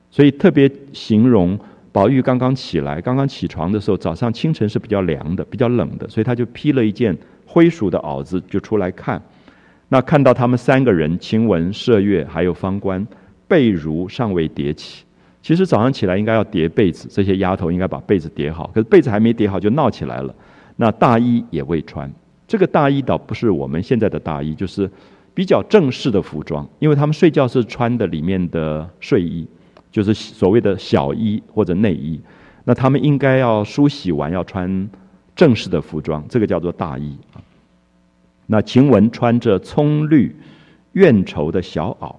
[0.09, 1.59] 所以特别形容
[1.91, 9.21] 宝玉刚刚起来，刚刚起床的时候，早上清晨是比较凉的，比较冷的，所以他就披了一件灰鼠的袄子就出来看。
[9.89, 13.05] 那看到他们三个人，晴雯、麝月还有方官，
[13.49, 15.03] 被褥尚未叠起。
[15.43, 20.33] 其实早上起来应该要叠被子，这些丫头应该把被子叠好，可是被子还没叠好就闹起来了。
[20.77, 22.11] 那大衣也未穿，
[22.49, 24.91] 这个大衣倒不是我们现在的大衣，就是
[25.35, 29.47] 比较正式的服装，因为他们睡觉是穿的里面的睡衣，
[29.91, 32.21] 就是所谓的小衣或者内衣。
[32.65, 34.89] 那他们应该要梳洗完要穿
[35.37, 37.41] 正式的服装，这个叫做大衣啊。
[38.47, 40.35] 那晴雯穿着葱绿
[40.93, 42.15] 怨绸的小袄，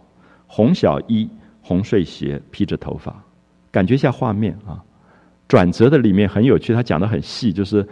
[0.47, 1.27] 红小衣、
[1.61, 3.23] 红睡鞋，披着头发，
[3.71, 4.83] 感觉一下画面啊。
[5.47, 7.85] 转折的里面很有趣，他讲的很细，就是。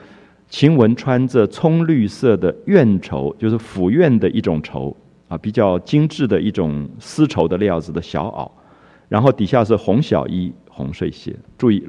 [0.51, 4.95] 晴雯穿着葱绿色的绢绸，就是府院的一种绸
[5.29, 8.51] 啊，比较精致的一种丝绸的料子的小袄，
[9.07, 11.33] 然后底下是红小衣、红睡鞋。
[11.57, 11.81] 注意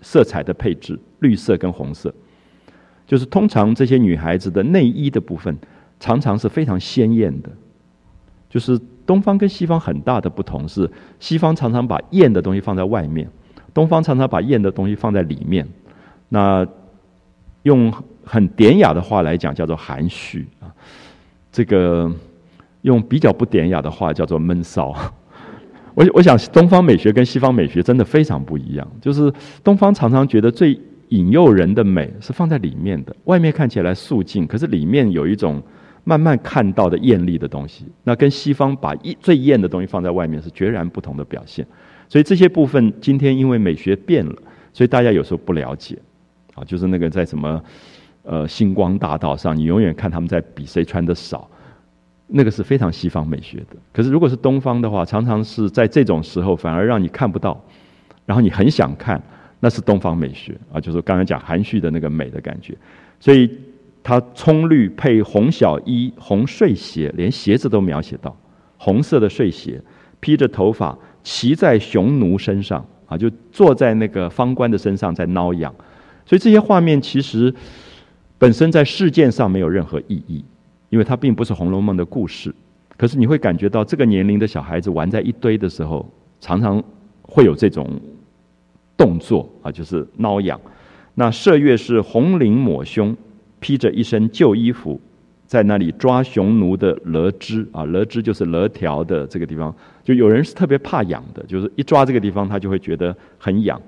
[0.00, 2.12] 色彩的配置，绿色跟红色，
[3.06, 5.54] 就是通常这些女孩子的内衣的部分
[6.00, 7.50] 常常是非常鲜艳的。
[8.48, 10.90] 就是东方跟西方很大的不同是，
[11.20, 13.28] 西方常常把艳的东西放在外面，
[13.74, 15.68] 东方常常把艳的东西放在里面。
[16.30, 16.66] 那
[17.68, 17.92] 用
[18.24, 20.72] 很典雅的话来讲，叫做含蓄啊。
[21.52, 22.10] 这个
[22.82, 24.94] 用比较不典雅的话叫做闷骚。
[25.94, 28.88] 我我想东方美学跟西方美学真的非常不一样。
[29.02, 29.30] 就是
[29.62, 30.78] 东方常常觉得最
[31.10, 35.62] 引诱人的美是放在里面的，外面看起来素净，可是里面有一种
[36.04, 37.84] 慢慢看到的艳丽的东西。
[38.04, 41.66] 那跟西方把一最艳的东西放在外面是决然不同的表现。
[42.08, 44.34] 所以这些部分今天因为美学变了，
[44.72, 45.98] 所以大家有时候不了解。
[46.58, 47.62] 啊，就是那个在什么
[48.22, 51.48] 呃星光大道上，你永远看他们在比谁穿的少，
[52.26, 53.76] 那个是非常西方美学的。
[53.92, 57.62] 可是如果是东方的话，常常是在这种时候反而让你看不到，
[58.26, 59.22] 然后你很想看。
[59.60, 62.76] 那是东方美学啊，就是刚才讲含蓄的那个美的感觉，
[63.18, 63.50] 所以
[64.04, 68.36] 他葱绿配红小衣、红睡鞋，连鞋子都描写到
[68.76, 69.82] 红色的睡鞋，
[70.20, 75.74] 披着头发，骑在雄奴身上啊，就坐在那个方官的身上在挠痒，
[76.28, 77.52] 所以这些画面其实
[78.38, 80.44] 本身在事件上没有任何意义，
[80.90, 82.54] 因为它并不是《红楼梦》的故事，
[82.96, 86.80] 可是你会感觉到这个年龄的小孩子玩在一堆的时候，常常
[87.22, 88.00] 会有这种。
[88.98, 90.60] 动作啊，就是挠痒。
[91.14, 93.16] 那麝月是红绫抹胸，
[93.60, 95.00] 披着一身旧衣服，
[95.46, 99.72] 在那里抓雄奴的勒枝啊，勒枝就是勒条的这个地方。
[100.02, 103.80] 就有人是特别怕痒的，就是一抓这个地方，他就会觉得很痒。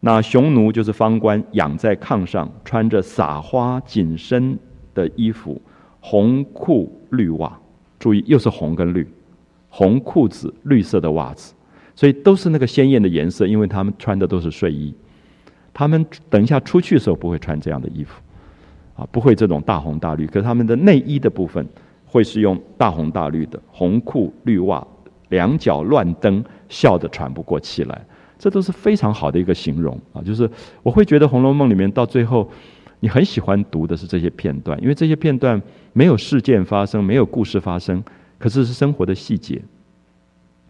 [0.00, 4.56] 那雄奴就是方官，仰在炕上，穿着撒花紧身
[4.94, 5.60] 的衣服，
[6.00, 7.58] 红裤绿袜。
[7.98, 9.04] 注意，又是红跟绿，
[9.68, 11.52] 红裤子，绿色的袜子。
[11.96, 14.94] 所以都是那个鲜艳的颜色，因为他们穿的都是睡衣。
[15.74, 18.20] 他们等一下出去的时候不会穿这样的衣服，
[18.94, 20.28] 啊，不会这种大红大绿。
[20.28, 21.66] 可是他们的内衣的部分
[22.06, 24.86] 会是用大红大绿的红裤绿袜，
[25.30, 28.00] 两脚乱蹬，笑得喘不过气来。
[28.38, 30.22] 这都是非常好的一个形容啊！
[30.22, 30.48] 就是
[30.82, 32.48] 我会觉得《红楼梦》里面到最后，
[33.00, 35.60] 你很喜欢读的是这些片段，因为这些片段
[35.92, 38.02] 没有事件发生，没有故事发生，
[38.38, 39.60] 可是是生活的细节。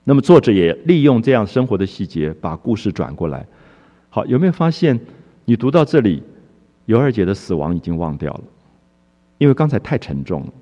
[0.04, 3.46] 那么作者也利用这样生活的细节，把故事转过来。
[4.09, 4.98] 好，有没有发现？
[5.44, 6.22] 你读到这里，
[6.87, 8.44] 尤二姐的死亡已经忘掉了，
[9.37, 10.52] 因为刚才太沉重了，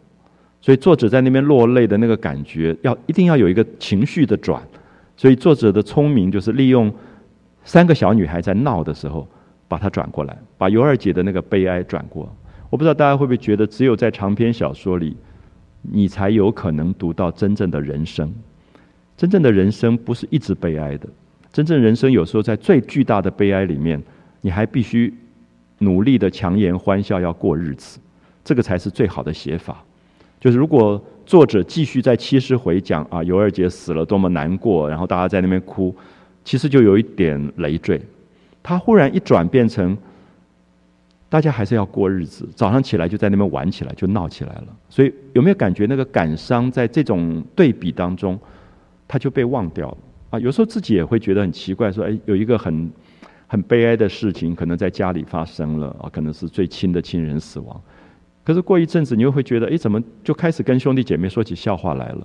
[0.61, 4.61] 所以作者在那边落泪的那个感觉，要一定要有一个情绪的转。
[5.17, 6.93] 所以作者的聪明就是利用
[7.65, 9.27] 三个小女孩在闹的时候，
[9.67, 12.29] 把它转过来，把尤二姐的那个悲哀转过。
[12.69, 15.17] 我不知道大家会不会觉得，只有在长篇小说里，
[15.83, 18.33] 你才有可能读到真正的人生。
[19.17, 21.09] 真正的人生不是一直悲哀的，
[21.53, 24.03] 真正人生有时候在最巨大的悲哀里面，
[24.43, 25.15] 你还必须
[25.79, 27.99] 努力的强颜欢笑要过日子，
[28.45, 29.83] 这个才是最好的写法。
[30.39, 35.95] 就是如果作者继续在七十回讲啊尤二姐死了多么难过，然后大家在那边哭，
[36.45, 38.01] 其实就有一点累赘。
[38.63, 39.97] 他忽然一转变成
[41.29, 44.67] 大家还是要过日子，早上起来就在那边玩起来，就闹起来了。
[44.89, 48.39] 所以有没有感觉那个感伤在这种对比当中？
[49.09, 49.99] 他就被忘掉了
[50.31, 50.39] 啊！
[50.41, 52.91] 有时候自己也会觉得很奇怪，说：“哎，有一个很
[53.47, 57.81] 很悲哀的事情，可能在家里发生了啊，可能是最亲的亲人死亡。
[58.47, 62.25] 可是过一阵子，你又会觉得，哎，怎么就开始跟兄弟姐妹说起笑话来了？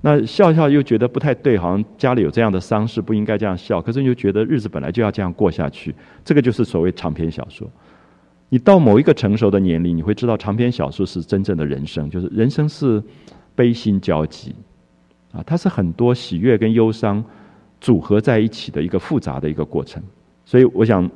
[0.00, 3.80] 那笑笑又觉得不太对，好像家里有这样的丧事，不应该这样笑。
[3.80, 5.94] 可是你又觉得日子本来就要这样过下去。
[6.24, 7.70] 这个就是所谓长篇小说。
[8.48, 13.00] 你到某一个成熟的年龄，你会知道长篇小说是真正的人生，就是人生是
[13.54, 14.52] 悲心交集。
[15.30, 17.24] 啊，它是很多喜悦跟忧伤
[17.80, 20.02] 组合在一起的一个复杂的一个过程，
[20.44, 21.08] 所以我想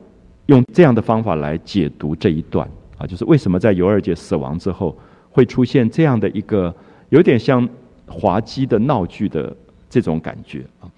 [0.46, 2.68] 用这样的方法来解读这一段
[2.98, 4.96] 啊，就是为什么在尤二姐死亡之后
[5.30, 6.74] 会出现这样的一个
[7.08, 7.68] 有点像
[8.06, 9.54] 滑稽的闹剧的
[9.88, 10.90] 这种感觉啊。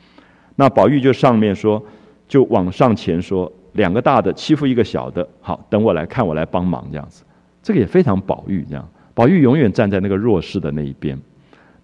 [0.55, 1.82] 那宝玉就上面说，
[2.26, 7.24] 就往上前说，两个大的欺负一个小的，好，等我来看，我来帮忙这样子，
[7.62, 11.18] 这个也非常宝玉这样，宝玉永远站在那个弱势的那一边。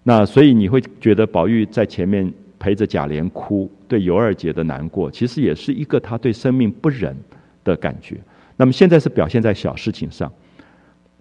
[0.03, 7.15] 那所以你会觉得宝玉在前面陪着贾琏哭，对尤二姐的难过，其实也是一个他对生命不忍
[7.63, 8.17] 的感觉。
[8.57, 10.31] 那么现在是表现在小事情上，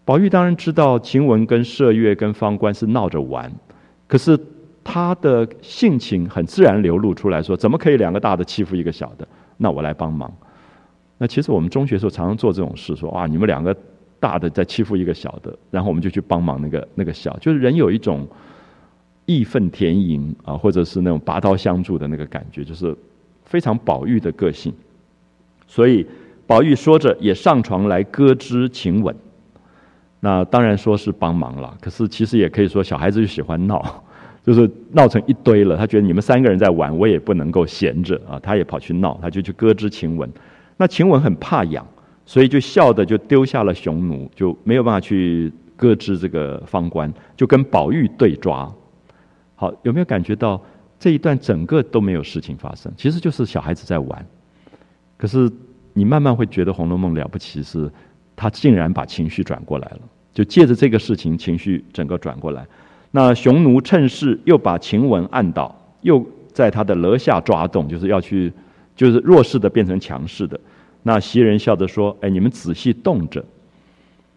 [0.04, 3.52] 宝玉当然知道晴雯跟麝月跟方官是闹着玩，
[4.06, 4.38] 可是
[4.84, 9.26] 他的性情很自然流露出来说，怎么可以两个大的欺负一个小的？
[9.56, 10.32] 那我来帮忙。
[11.18, 13.76] 那其实我们中学时候常常做这种事，说啊，你们两个
[14.18, 18.28] 大的在欺负一个小的，然后我们就去帮忙那个那个小，就是人有一种。
[19.24, 22.94] 义愤填膺啊，或者是那种拔刀相助的那个感觉，就是
[23.44, 24.74] 非常宝玉的个性。
[25.68, 26.04] 所以
[26.52, 29.16] 宝玉说着也上床来歌之情吻，
[30.20, 31.74] 那当然说是帮忙了。
[31.80, 34.04] 可是其实也可以说小孩子就喜欢闹，
[34.44, 35.78] 就是闹成一堆了。
[35.78, 40.30] 他觉得你们三个人在玩，我也不能够闲着啊，他也跑去闹，他就去歌之情吻。
[40.76, 41.86] 那晴雯很怕痒，
[42.26, 48.70] 所以就笑的就丢下了匈奴，就没有办法去歌之这个方官，就跟宝玉对抓。
[49.54, 50.62] 好，有没有感觉到
[50.98, 52.92] 这一段整个都没有事情发生？
[52.94, 54.26] 其实就是小孩子在玩。
[55.16, 55.50] 可是
[55.92, 57.90] 你慢慢会觉得《红楼梦》了不起，是
[58.34, 60.00] 他竟然把情绪转过来了，
[60.32, 62.66] 就借着这个事情，情绪整个转过来。
[63.10, 68.52] 那匈奴趁势又把晴雯按倒，又在他的额下抓动，就是要去，
[68.96, 70.58] 就是弱势的变成强势的。
[71.02, 73.44] 那袭人笑着说：“哎，你们仔细动着，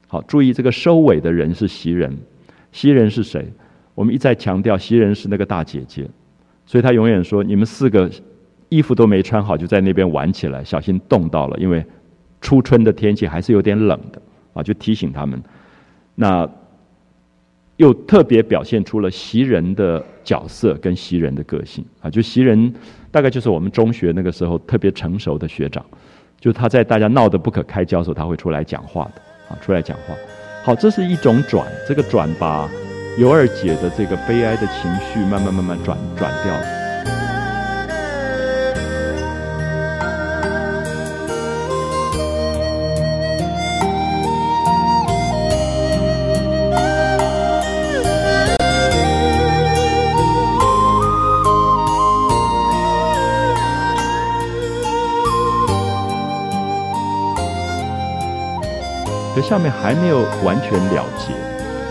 [0.08, 2.18] 好注意这个收尾的人是袭人。
[2.72, 3.45] 袭人是谁？
[3.93, 6.06] 我们一再强调，袭人是那个大姐姐，
[6.66, 8.12] 所以她永远说：你们四个
[8.76, 11.86] 衣服都没穿好，就在那边玩起来，小心冻到了，因为
[12.41, 14.21] 初春的天气还是有点冷的
[14.53, 15.41] 啊，就提醒他们。
[16.15, 16.49] 那
[17.78, 22.73] 又特别表现出了袭人的角色跟袭人的个性啊，就袭人
[23.11, 25.86] 大概就是我们中学那个时候特别成熟的学长。”
[26.38, 30.13] 就他在大家闹得不可开交的时候，他会出来讲话的啊，出来讲话。
[30.63, 32.69] 好，这是一种转，这个转把
[33.17, 37.34] 尤二姐的这个悲哀的情绪慢慢慢慢转转掉了。
[59.36, 61.33] 可下面还没有完全了结，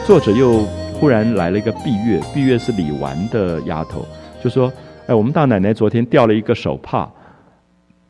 [0.07, 0.61] 作者又
[0.95, 4.03] 忽然来了一个碧月，碧月是李纨的丫头，
[4.42, 4.72] 就说
[5.07, 7.07] ：“哎，我们大奶奶昨天掉了一个手帕，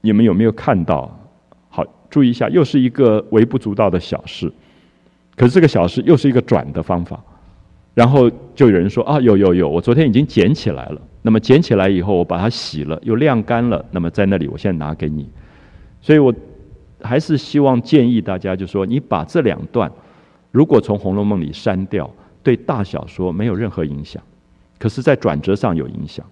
[0.02, 1.10] 你们有没有看到？
[1.68, 4.48] 好，注意一下，又是一个微不足道的小事，
[5.34, 7.20] 可是这个小事又是一个转的方法。
[7.92, 11.00] 然后就有人说：啊，有有有，我昨天已经捡起来了。
[11.22, 13.84] 那么捡起来以后，我把它洗了，又晾干了。
[13.90, 15.28] 那么在那里，我现在拿给你。
[16.00, 16.32] 所以我。”
[17.04, 19.92] 还是希望建议大家，就说你把这两段，
[20.50, 22.10] 如果从《红楼梦》里删掉，
[22.42, 24.22] 对大小说没有任何影响，
[24.78, 26.24] 可是，在转折上有影响，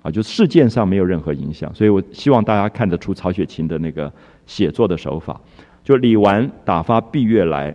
[0.00, 1.72] 啊，就事件上没有任何影响。
[1.74, 4.10] 所以我希望大家看得出曹雪芹的那个
[4.46, 5.38] 写作的手法。
[5.84, 7.74] 就李纨打发碧月来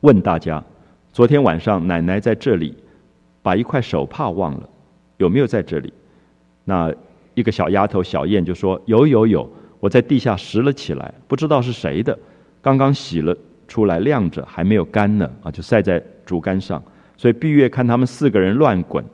[0.00, 0.64] 问大家，
[1.12, 2.74] 昨天晚上奶奶在这里
[3.42, 4.68] 把一块手帕忘了，
[5.18, 5.92] 有没有在这里？
[6.64, 6.94] 那
[7.34, 9.50] 一个小丫头小燕就说：有有有。
[9.80, 12.16] 我在地下拾了起来，不知道是谁的，
[12.60, 16.82] 刚刚洗了出来晾着，还没有干呢啊，就晒在竹竿上。
[17.16, 19.04] 所以碧月看他们四个人乱滚，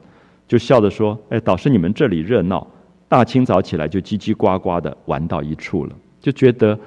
[0.46, 2.66] 就笑着说：“哎，倒是你们这里热闹，
[3.08, 6.78] 大清早起来就叽叽呱呱的玩到一处了。”就觉得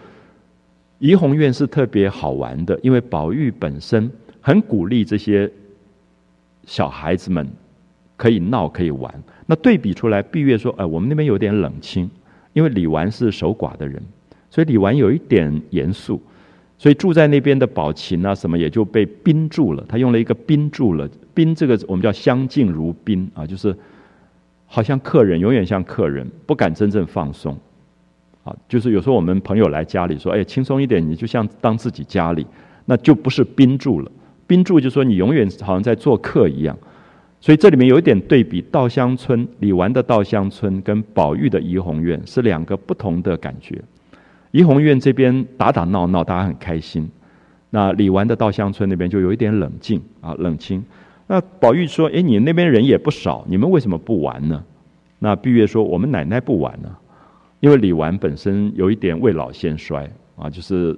[1.00, 4.12] 怡红院是特别好玩的，因为宝玉本身
[4.42, 5.50] 很鼓励这些
[6.66, 7.48] 小孩子们
[8.18, 9.14] 可以闹可以玩。
[9.46, 12.10] 那对比出来，碧月说：“哎，我们那边有点冷清。”
[12.54, 14.02] 因为李纨是守寡的人，
[14.50, 16.22] 所以李纨有一点严肃，
[16.78, 19.84] 所以住在那边的宝琴啊什么也就被冰住了。
[19.88, 23.76] 他用了一个冰住了，冰这个我们叫相敬如宾啊，就是
[24.66, 27.58] 好像客人永远像客人，不敢真正放松
[28.44, 28.56] 啊。
[28.68, 32.46] 就是有时候我们朋友来家里说，哎，轻松一点，你就像当自己家里，
[32.86, 34.12] 那就不是冰住了。
[34.48, 36.76] 冰住就说你永远好像在做客一样。
[37.42, 43.82] 所以这里面有一点对比，稻香村李纨的稻香村跟宝玉的怡红院是两个不同的感觉。
[44.52, 47.06] 怡红院这边打打闹闹，大家很开心；
[47.70, 50.84] 那李纨的稻香村那边就有一点冷静啊，冷清。
[51.28, 54.62] 那宝玉说：“哎，你那边人也不少，你们为什么不玩呢？”
[55.20, 56.90] 那碧月说：“我们奶奶不玩呢，
[57.62, 60.98] 因为李纨本身有一点未老先衰啊，就是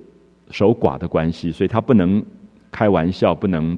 [0.50, 2.24] 守寡的关系，所以他不能
[2.72, 3.78] 开玩笑，不能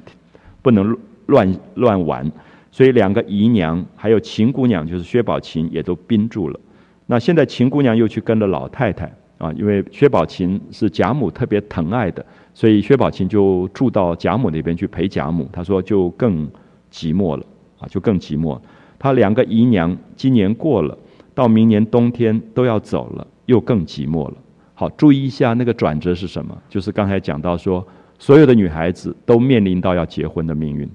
[0.62, 0.96] 不能
[1.26, 2.32] 乱乱玩。”
[2.74, 6.58] 所以两个姨娘还有秦姑娘，就是薛宝琴，也都冰住了。
[7.06, 9.06] 那现在秦姑娘又去跟了老太太
[9.38, 15.48] 啊，因为薛宝琴是贾母特别疼爱的，所以薛宝琴就住到贾母那边去陪贾母。
[15.52, 16.50] 她说就更
[16.90, 17.46] 寂寞了
[17.78, 18.60] 啊，就更寂寞。
[18.98, 20.98] 她两个姨娘今年过了，
[21.32, 24.34] 到明年冬天都要走了，又更寂寞了。
[24.74, 26.60] 好，注意一下那个转折是什么？
[26.68, 27.86] 就是刚才讲到说，
[28.18, 30.90] 所有的女孩子都面临到要结婚的命运。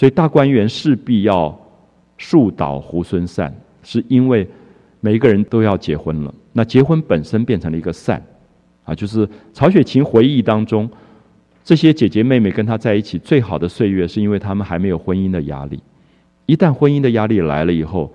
[0.00, 1.54] 所以大观园势必要
[2.16, 4.48] 树倒猢狲散，是因为
[5.00, 6.34] 每一个人都要结婚了。
[6.54, 8.22] 那结婚本身变成了一个散，
[8.84, 10.88] 啊，就是曹雪芹回忆当中，
[11.62, 15.78] 这些姐姐妹妹跟他在一起最好的岁月，是因为他们还没有婚姻的压力。
[16.46, 18.10] 一旦婚姻的压力来了以后，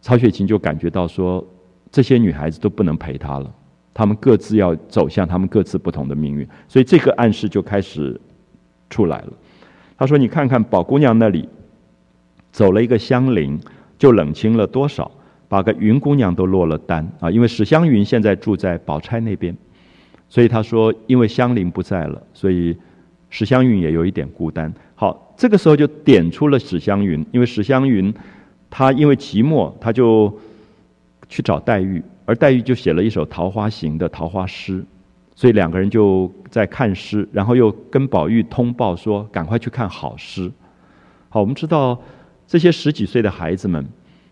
[0.00, 1.46] 曹雪芹就感觉到说，
[1.92, 3.48] 这些女孩子都不能陪他了，
[3.94, 6.44] 他们各自要走向他们各自不同的命运。
[6.66, 8.20] 所以这个暗示就开始
[8.90, 9.32] 出来了。
[9.96, 11.48] 他说：“你看看宝姑娘那里，
[12.50, 13.60] 走了一个香菱，
[13.98, 15.10] 就冷清了多少？
[15.46, 17.30] 把个云姑娘都落了单啊！
[17.30, 19.56] 因为史湘云现在住在宝钗那边，
[20.28, 22.76] 所以他说，因为香菱不在了，所以
[23.30, 24.72] 史湘云也有一点孤单。
[24.96, 28.12] 好，这个时候就点出了史湘云，因为史湘云
[28.68, 30.36] 她因为寂寞，她就
[31.28, 34.84] 去找黛玉而黛玉就写了一首桃花行的桃花诗，
[35.34, 40.50] 所以两个人就在看诗，然后又跟宝玉通报说：“赶快去看好诗。”
[41.28, 42.00] 好，我们知道
[42.46, 43.84] 这些十几岁的孩子们，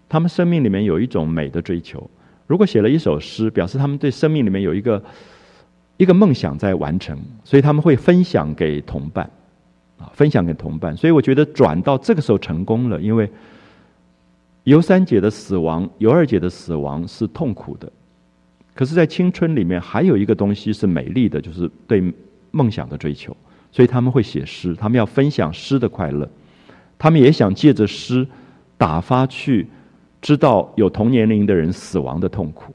[0.08, 2.08] 他们生命里面有一种美的追求。
[2.46, 5.02] 如果写了一首诗，表示他们对生命里面有一个
[5.96, 9.28] 一个梦想在完成，所以他们会分享给同伴，
[9.98, 10.96] 啊，分享给同伴。
[10.96, 13.30] 所以我觉得转到这个时候成功了，因为。
[14.64, 17.92] 尤三姐的死亡，尤二姐的死亡是痛苦的，
[18.74, 22.02] 可是，在青春里面还有一个东西是美丽的，就是对
[22.50, 23.36] 梦想的追求。
[23.70, 26.28] 所以他们会写诗，他们要分享诗的快乐，
[26.98, 28.26] 他们也想借着诗
[28.76, 29.66] 打发去
[30.20, 32.74] 知道有同年龄的人死亡的痛苦。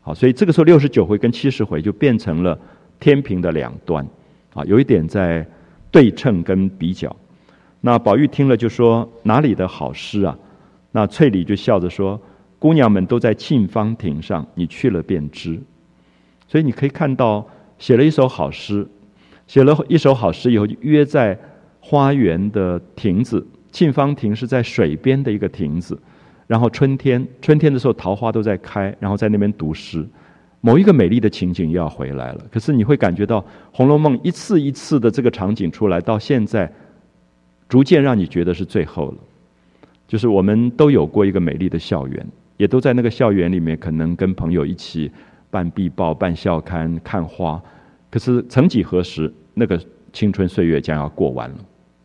[0.00, 2.58] 好，所以这个时候六十九回跟七十回就变成了
[3.00, 4.06] 天平的两端，
[4.54, 5.46] 啊，有一点在
[5.90, 7.14] 对称跟比较。
[7.80, 10.36] 那宝玉听了就说：“哪里的好诗啊？”
[10.92, 12.20] 那翠里就笑着说
[12.58, 15.60] ：“姑娘们都在沁芳亭上，你去了便知。”
[16.48, 17.46] 所以你可以看到，
[17.78, 18.86] 写了一首好诗，
[19.46, 21.38] 写了一首好诗以后，就约在
[21.80, 23.46] 花园的亭子。
[23.72, 25.98] 沁芳亭是在水边的一个亭子，
[26.46, 30.06] 然后春天，春天的时候桃花都在开，然后在那边读诗。
[30.62, 32.46] 某一个美丽的情景又要回来了。
[32.50, 33.40] 可是你会感觉到
[33.70, 36.72] 《红楼梦》一次一次的这个场景出来，到现在，
[37.68, 39.18] 逐渐让你觉得是最后了。
[40.08, 42.26] 就是我们都有过一个美丽的校园，
[42.56, 45.10] 也都在那个校园里面，可能跟朋友一起
[45.50, 47.60] 办壁报、办校刊、看花。
[48.10, 49.80] 可是曾几何时，那个
[50.12, 51.56] 青春岁月将要过完了，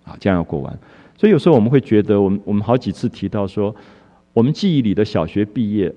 [0.04, 0.78] 啊，将要过完。
[1.18, 3.74] 所以有时候我们会觉得，我们我们好几次提到说，
[4.34, 5.94] 我们记忆里的小学毕业、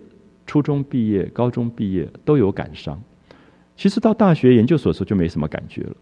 [0.46, 3.00] 初中毕业、高中毕业都有感伤。
[3.76, 5.96] 其实到大学研究所时候就没什么感觉了。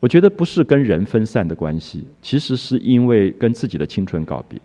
[0.00, 4.60] 我觉得不是跟人分散的关系，其实是因为跟自己的青春告别。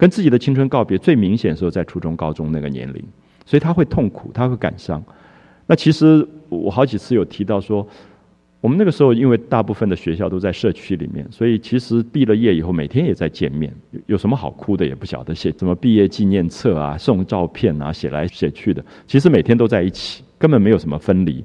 [0.00, 3.04] 跟自己的青春告别，最明显的时候在初中、高中那个年龄，
[3.44, 5.04] 所以他会痛苦，他会感伤。
[5.66, 7.86] 那其实我好几次有提到说，
[8.62, 13.70] 我们那个时候因为大部分的学校都在社区里面，所以其实毕了业以后每天也在见面，
[14.06, 21.44] 有什么好哭的也不晓得，写什么毕业纪念册啊、送照片啊，写来写去的，其实每天都在一起，根本没有什么分离。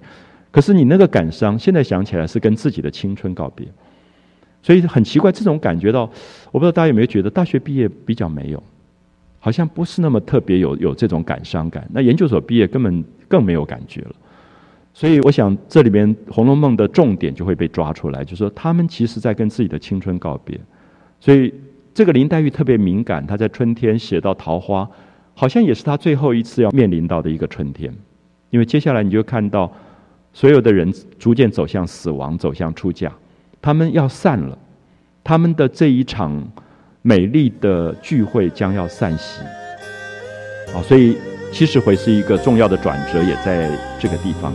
[0.50, 3.68] 可是你那个感伤，现在想起来是跟自己的青春告别。
[4.66, 6.10] 所以很奇怪，这种感觉到，
[6.52, 8.64] 我不知道大家有没有觉得，大学毕业比较没有，
[9.38, 11.88] 好像不是那么特别有有这种感伤感。
[11.94, 14.16] 那研究所毕业根本更没有感觉了。
[14.92, 20.60] 所以我想，这里边《红楼梦》的重点就会被抓出来，就是说他们其实在跟自己的青春告别。
[21.20, 21.54] 所以
[21.94, 24.90] 这个林黛玉特别敏感，她在春天写到桃花，
[25.36, 27.94] 好像也是她最后一次要面临到的一个春天，
[28.50, 29.72] 因为接下来你就看到
[30.34, 33.14] 所有的人逐渐走向死亡，走向出嫁。
[33.66, 34.56] 他们要散了，
[35.24, 36.40] 他们的这一场
[37.02, 39.42] 美丽的聚会将要散席，
[40.72, 41.18] 啊，所以
[41.52, 43.68] 七十回是一个重要的转折，也在
[44.00, 44.54] 这个地方。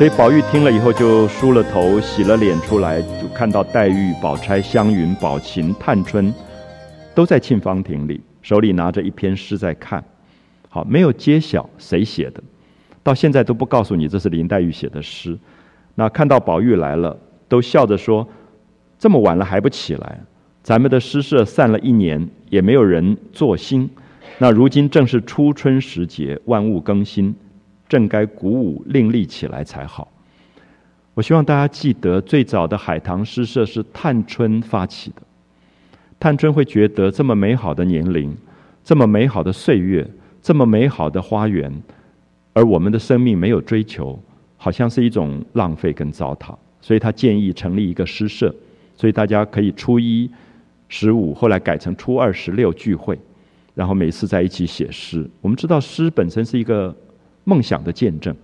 [0.00, 6.32] 所以宝玉听了以后就梳了头、洗了脸出来，就看到黛玉、宝钗、湘云、宝琴、探春
[7.14, 10.02] 都在沁芳亭里，手里拿着一篇诗在看。
[10.70, 12.42] 好，没有揭晓谁写的，
[13.02, 15.38] 到现在都不告诉你这是林黛玉写的诗。
[15.96, 17.14] 那看到宝玉来了，
[17.46, 18.26] 都笑着说
[18.98, 20.18] ：“这么晚了还不起来？
[20.62, 23.90] 咱们的诗社散了一年，也没有人作新。
[24.38, 27.34] 那如今正是初春时节，万物更新。”
[27.90, 30.06] 正该鼓舞另立起来才好。
[31.14, 35.16] 我希望大家记得，最早的海棠诗社是探春发起的。
[36.20, 38.34] 探春会觉得，这么美好的年龄，
[38.84, 40.08] 这么美好的岁月，
[40.40, 41.82] 这么美好的花园，
[42.52, 44.16] 而我们的生命没有追求，
[44.56, 46.54] 好像是一种浪费跟糟蹋。
[46.80, 48.54] 所以她建议成立一个诗社，
[48.94, 50.30] 所以大家可以初一、
[50.86, 53.18] 十五，后来改成初二、十六聚会，
[53.74, 55.28] 然后每次在一起写诗。
[55.40, 56.96] 我们知道，诗本身是一个。
[57.44, 58.34] 梦想的见证，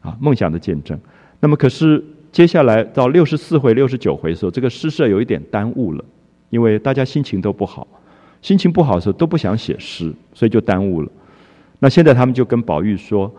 [0.00, 0.98] 啊，梦想的见证。
[1.40, 6.04] 那么，可是接下来到六十四回、六十九回的时候，这个诗社有一点耽误了，
[6.50, 7.86] 因为大家心情都不好，
[8.42, 11.08] 心情不好的时候都不想写诗，所以就耽误了。
[11.78, 13.32] 那现在他们就跟宝玉说：“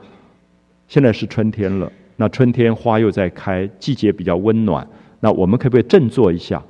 [0.87, 4.87] 现在是春天了，那春天花又在开，季节比较温暖，
[5.19, 6.63] 那我们可不可以振作一下？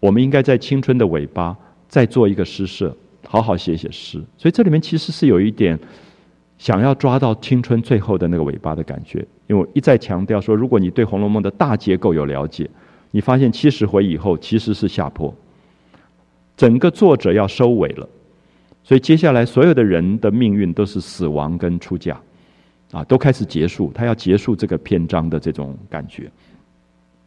[0.00, 1.54] 我们应该在青春的尾巴
[1.86, 2.96] 再做一个诗社，
[3.26, 4.22] 好好写写诗。
[4.38, 5.78] 所以这里面其实是有一点。”
[6.60, 12.68] 想要抓到青春最后的那个尾巴的感觉，因为我一再强调说，如果你对《红楼梦》的大结构有了解，
[13.10, 15.34] 你发现七十回以后其实是下坡，
[16.58, 18.06] 整个作者要收尾了，
[18.84, 22.20] 所以接下来所有的人的命运都是死亡跟出嫁，
[22.92, 26.30] 啊，都开始结束，他要结束这个篇章的这种感觉。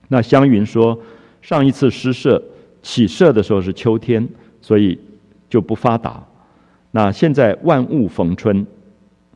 [0.08, 0.96] 那湘云说，
[1.42, 2.40] 上一次诗社
[2.84, 4.30] 起社的时候是秋天，
[4.62, 4.96] 所以
[5.50, 6.24] 就不发达。
[6.92, 8.64] 那现在万物逢春，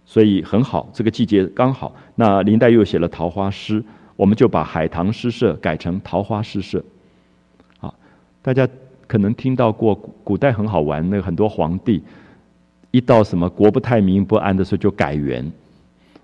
[0.10, 1.93] 所以很好，这个季节刚好。
[2.16, 3.84] 那林黛又写了桃花诗，
[4.16, 6.82] 我们就把海棠诗社改成桃花诗社。
[7.82, 7.93] 啊，
[8.41, 8.66] 大家
[9.05, 12.01] 可能听到过古古代很好玩，那个很多皇帝
[12.91, 15.51] 一到什么国不太明不安的时候就改元，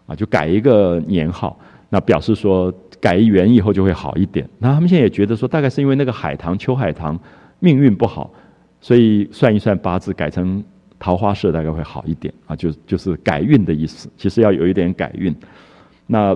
[0.07, 1.59] 啊，就改一个年号，
[1.89, 4.49] 那表示说改元以后就会好一点。
[4.59, 7.19] 那他们现在也觉得说，大概是因为那个海棠秋海棠
[7.59, 8.31] 命运不好，
[8.79, 10.63] 所以算一算八字改成。
[11.03, 14.09] 桃花社大概会好一点啊，就就是改运的意思。
[14.15, 15.35] 其实要有一点改运，
[16.07, 16.33] 那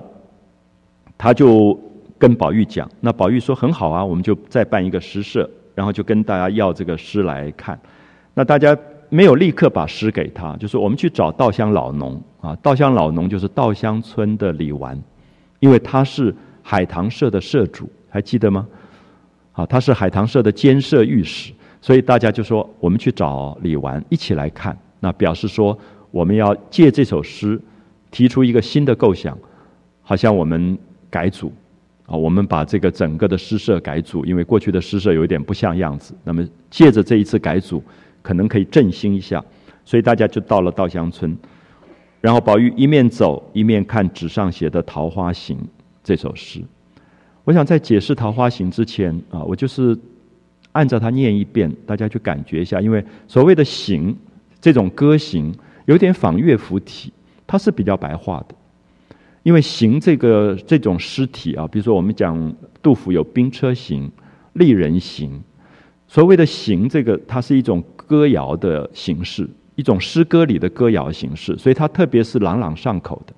[1.16, 1.80] 他就
[2.18, 7.80] 跟宝玉讲，那宝玉说很好啊，我们就再办一个诗社，然后就跟大家要这个诗来看。
[8.34, 8.76] 那大家
[9.08, 15.00] 没有立刻把诗给他，就是我们去找稻香老农啊，稻香老农就是稻香村的李纨，
[15.60, 18.68] 因为他是海棠社的社主，还记得吗？
[19.52, 21.54] 啊，他是海棠社的监社御史。
[21.80, 25.78] 所以大家就说，我们去找李纨一起来看，那表示说
[26.10, 27.58] 我们要借这首诗
[28.10, 29.38] 提出一个新的构想，
[30.02, 30.76] 好像我们
[31.08, 31.52] 改组
[32.06, 36.12] 啊，我们把这个整个的诗社改组，因为过去的诗社有点不像样子。
[36.24, 37.80] 那么借着这一次改组，
[38.22, 39.42] 可能可以振兴一下，
[39.84, 41.38] 所以大家就到了稻香村，
[42.20, 45.56] 然后宝玉一面走一面看纸上写的《桃花行》
[46.02, 46.60] 这首诗。
[47.44, 49.96] 我想在解释《桃花行》之前啊，我就是。
[50.72, 52.80] 按照它念一遍，大家去感觉一下。
[52.80, 54.16] 因为所谓的行，
[54.60, 55.54] 这种歌行
[55.86, 57.12] 有点仿乐府体，
[57.46, 58.54] 它是比较白话的。
[59.42, 64.10] 因为行这个这种诗体啊，比如说我们讲杜甫有兵车行、
[64.52, 65.42] 丽人行，
[66.06, 73.32] 所谓的行这个，它是一种歌谣的形式，一种诗歌里的歌谣形式，所以它特别是朗朗上口的，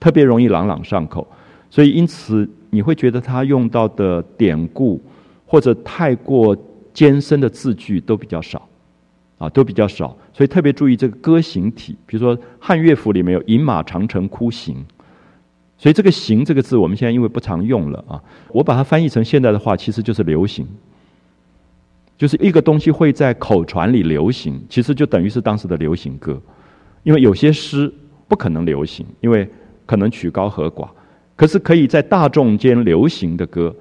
[0.00, 1.26] 特别容易朗朗上口。
[1.70, 5.00] 所以因此你会觉得它用到的典故。
[5.46, 6.56] 或者太过
[6.92, 8.68] 艰深的字句都比较少，
[9.38, 11.96] 啊，都比较少，所以特别注意这个歌行体。
[12.06, 14.84] 比如说汉乐府里面有“饮马长城哭行”，
[15.76, 18.22] 所以这个“行”这个字我们现在因为不常用了啊，
[18.52, 20.66] 我把它翻译成现在的话，其实就是流行，
[22.16, 26.40] 就是一个东西会在口传里流行，其实就等于是当时的流行歌。
[27.02, 27.92] 因为有些诗
[28.28, 29.48] 不可能流行，因为
[29.84, 30.88] 可能曲高和寡，
[31.36, 33.74] 可是可以在大众间流行的歌。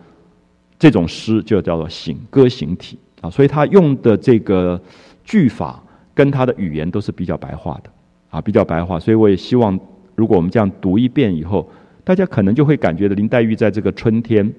[0.84, 4.78] 这种诗就叫做醒歌行体啊，所以他用的这个
[5.24, 5.82] 句法
[6.14, 7.90] 跟他的语言都是比较白话的
[8.30, 9.00] 啊，比较白话。
[9.00, 9.80] 所以我也希望，
[10.14, 11.72] 如果我们这样读一遍以后，
[12.04, 14.54] 大家可能就会感觉到林黛玉在这个春天，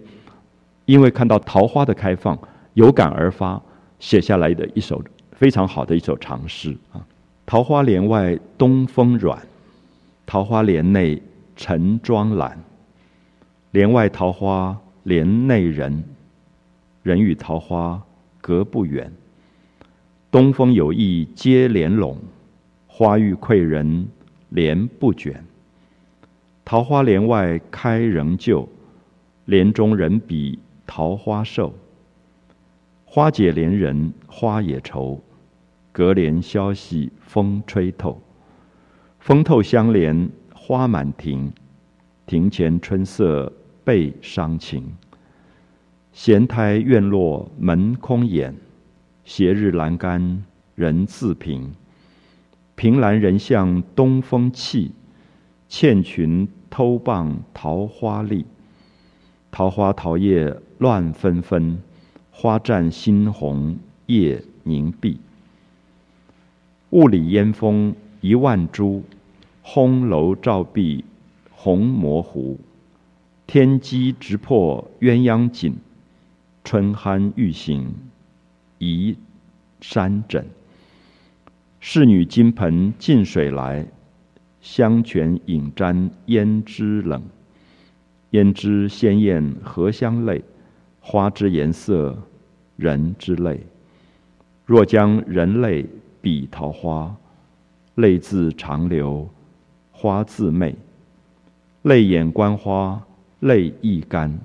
[0.87, 2.39] 因为看到桃花的开放，
[2.73, 3.61] 有感而发
[3.99, 7.05] 写下来的一首非常好的一首长诗啊。
[7.45, 9.39] 桃花帘外东风软，
[10.25, 11.21] 桃花帘内
[11.55, 12.59] 晨妆懒。
[13.73, 16.03] 帘外桃花帘内人。
[17.05, 18.03] 人与桃花
[18.41, 19.13] 隔不远，
[20.31, 22.17] 东风有意接帘拢，
[22.87, 24.09] 花欲窥人
[24.49, 25.45] 帘不卷。
[26.65, 28.67] 桃花帘外开仍旧，
[29.45, 31.75] 帘中人比桃花瘦。
[33.05, 35.23] 花解怜人花也愁，
[35.93, 38.19] 隔帘消息风吹透。
[39.21, 41.53] 风透香帘花满庭，
[42.27, 43.53] 庭前春色
[43.85, 44.91] 倍伤情。
[46.15, 48.55] 闲台院落门空掩，
[49.25, 50.45] 斜日阑干
[50.77, 51.73] 人自平。
[52.77, 54.93] 凭栏人向东风泣，
[55.69, 58.47] 倩裙偷傍桃花丽。
[59.51, 61.79] 桃花桃叶乱纷纷，
[62.31, 65.19] 花绽新红叶凝碧。
[66.91, 69.03] 雾里烟风一万株，
[69.65, 71.05] 烘楼照壁
[71.51, 72.61] 红模糊。
[73.49, 75.75] 天机直破鸳鸯锦。
[76.65, 77.95] 春酣欲醒，
[78.79, 79.17] 移
[79.83, 80.47] 山枕。
[81.79, 83.87] 侍女金盆进水来，
[84.63, 87.23] 香泉饮沾胭脂冷。
[88.31, 90.43] 胭脂鲜艳荷香泪，
[91.01, 92.17] 花之颜色
[92.77, 93.61] 人之泪。
[94.65, 95.87] 若将人泪
[96.23, 97.15] 比桃花，
[97.97, 99.29] 泪自长流，
[99.93, 100.75] 花自媚。
[101.83, 103.03] 泪眼观花，
[103.41, 104.41] 泪亦干。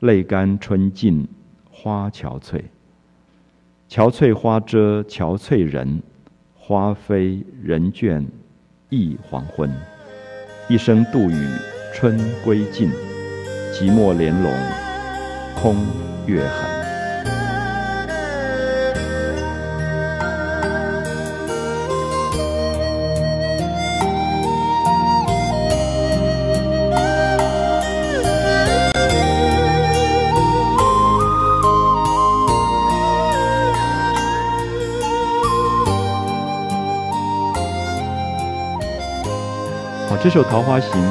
[0.00, 1.26] 泪干春尽
[1.70, 2.62] 花憔悴，
[3.88, 6.02] 憔悴花遮憔悴人，
[6.54, 8.24] 花飞人倦
[8.90, 9.70] 忆黄昏。
[10.68, 11.48] 一声杜雨
[11.94, 12.90] 春归尽，
[13.72, 14.52] 寂寞帘笼
[15.54, 15.76] 空
[16.26, 16.75] 月痕。
[40.48, 41.02] 《桃花行》，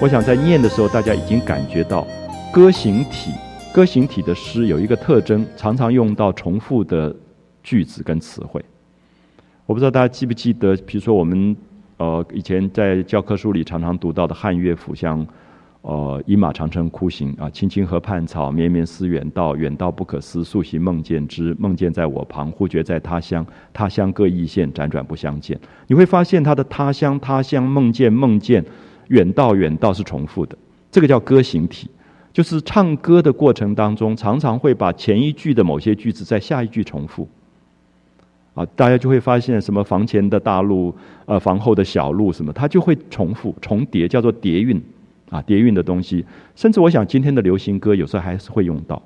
[0.00, 2.06] 我想在念的时候，大家已经感觉到
[2.52, 3.32] 歌行体。
[3.72, 7.14] 歌行体的诗有一个特征，常常用到重复的
[7.62, 8.64] 句子跟词汇。
[9.66, 11.56] 我不知道大家记不记得，比如说我们
[11.98, 15.26] 呃以前在教科书里常常读到的汉乐府，像。
[15.82, 21.56] 呃，饮马长城哭行啊，青青河畔草，绵绵思远道，远道不可思，素行梦见之。
[21.58, 25.58] 梦见在我旁，忽觉在他乡，他乡各异县，辗转不相见。
[25.86, 28.62] 你会发现，他的他乡、他乡、梦见、梦见、
[29.08, 30.56] 远道、远道是重复的。
[30.90, 31.90] 这个叫歌行体，
[32.30, 37.26] 就是唱歌的过程当中，常常会把前一句的某些句子在下一句重复。
[38.52, 44.78] 啊，大家就会发现，什么房前的大路，呃，房后的小路，什么，它就会重复、重叠，叫做叠韵。
[45.30, 46.24] 啊，叠韵的东西，
[46.56, 49.00] 甚至我想今天的流行歌有时候还是会用到，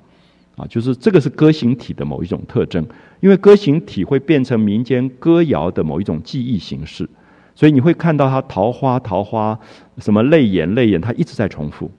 [0.57, 2.83] 啊，就是这个是歌行体的某一种特征，
[3.19, 7.07] 因为歌行体会变成民间歌谣的某一种记忆形式，
[7.53, 9.59] 所以你会看到它桃花桃花，
[9.99, 11.91] 什么泪眼泪眼，它一直在重复，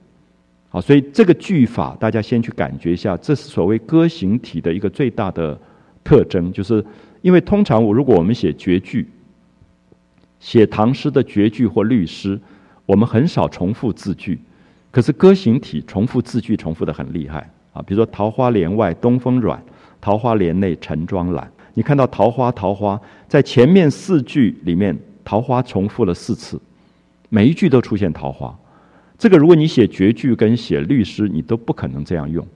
[0.70, 5.56] 好，所以这个句法大家先去感觉一下，这是所谓歌行体的一个最大的
[6.02, 6.84] 特征，就是
[7.22, 9.08] 因为通常我如果我们写绝句，
[10.40, 12.40] 写唐诗的绝句或律诗。
[12.86, 14.38] 我们很少重复字句，
[14.92, 17.82] 可是歌行体重复字句重复的很厉害啊！
[17.82, 19.60] 比如说“桃花帘外东风软，
[20.00, 21.50] 桃花帘内晨妆懒”。
[21.74, 26.60] 你看到“桃花”“桃花”在前面四句里面，“桃花”重复了四次，
[27.28, 28.56] 每一句都出现“桃花”。
[29.18, 32.46] 这个如果你写绝句跟写律诗，你都不可能这样用。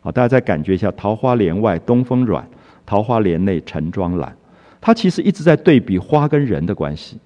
[0.00, 2.44] 好，大家再感觉一下，“桃花帘外东风软，
[2.84, 4.36] 桃花帘内晨妆懒”。
[4.80, 7.18] 它其实一直在对比花跟人的关系，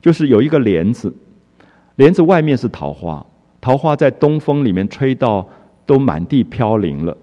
[0.00, 1.14] 就是有一个帘子。
[1.98, 3.26] 帘子外面是桃花，
[3.60, 5.44] 桃花在东风里面吹到
[5.84, 7.16] 都满地飘零了。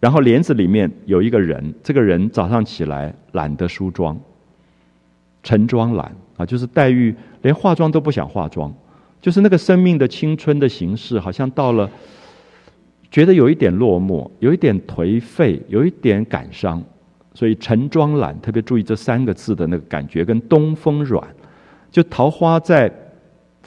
[0.00, 4.18] 然后帘子里面有一个人，这个人早上起来懒得梳妆，
[5.44, 8.74] 晨妆懒啊，就是黛玉连化妆都不想化妆，
[9.20, 11.88] 就是那个生命的青春的形式，好像到了
[13.12, 16.82] 觉得有一点落寞，有一点颓废，有一点感伤。
[17.34, 21.24] 所以晨妆懒，特别注意这三个字的那个感觉，跟东风软，
[21.92, 22.92] 就桃花在。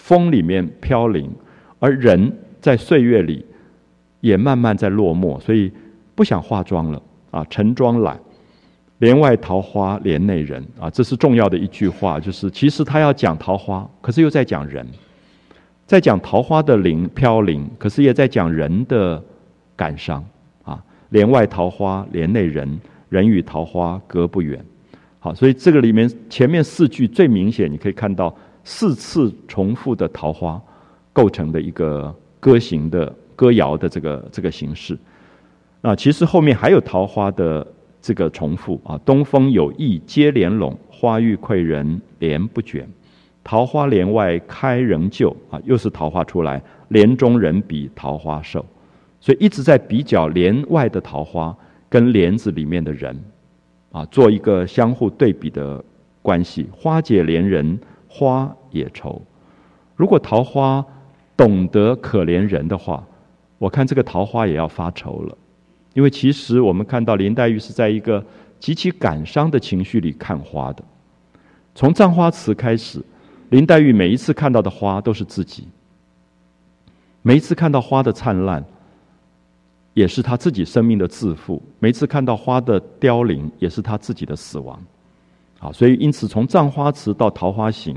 [0.01, 1.29] 风里面飘零，
[1.77, 3.45] 而人在岁月里
[4.19, 5.71] 也慢慢在落寞，所以
[6.15, 7.45] 不想化妆了啊！
[7.51, 8.19] 晨妆懒，
[8.97, 10.89] 帘外桃花帘内人啊！
[10.89, 14.85] 这是重要的一句话，就是其实他要讲桃花，可是又在讲人，
[15.85, 19.23] 在讲桃花的零飘零，可是也在讲人的
[19.75, 20.25] 感伤
[20.63, 20.83] 啊！
[21.09, 24.59] 帘外桃花帘内人，人与桃花隔不远。
[25.19, 28.35] 好，所以这个里面前面四句最明显，你可以看到。
[28.63, 30.61] 四次重复的桃花
[31.11, 34.97] 构成的一个歌行的歌谣的这个这个形式，
[35.81, 37.65] 啊，其实后面还有桃花的
[37.99, 38.99] 这个重复啊。
[39.03, 42.87] 东风有意接帘拢，花欲馈人帘不卷。
[43.43, 48.63] 桃花帘外开仍旧啊，又是桃花出来，帘中人比桃花瘦，
[49.19, 51.55] 所以一直在比较帘外的桃花
[51.89, 53.19] 跟帘子里面的人，
[53.91, 55.83] 啊，做一个相互对比的
[56.21, 56.69] 关系。
[56.71, 57.79] 花解怜人。
[58.13, 59.21] 花也愁，
[59.95, 60.85] 如果桃花
[61.37, 63.01] 懂得可怜人的话，
[63.57, 65.37] 我看这个桃花也要发愁了。
[65.93, 68.23] 因为其实我们看到林黛玉是在一个
[68.59, 70.83] 极其感伤的情绪里看花的。
[71.73, 73.01] 从《葬花词》开始，
[73.49, 75.67] 林黛玉每一次看到的花都是自己，
[77.21, 78.63] 每一次看到花的灿烂，
[79.93, 84.81] 也是她自己生命的自负；每一次看到花的凋零，也是她自己的死亡。
[85.63, 87.95] 好，所以因此从《葬花词》到《桃花行》，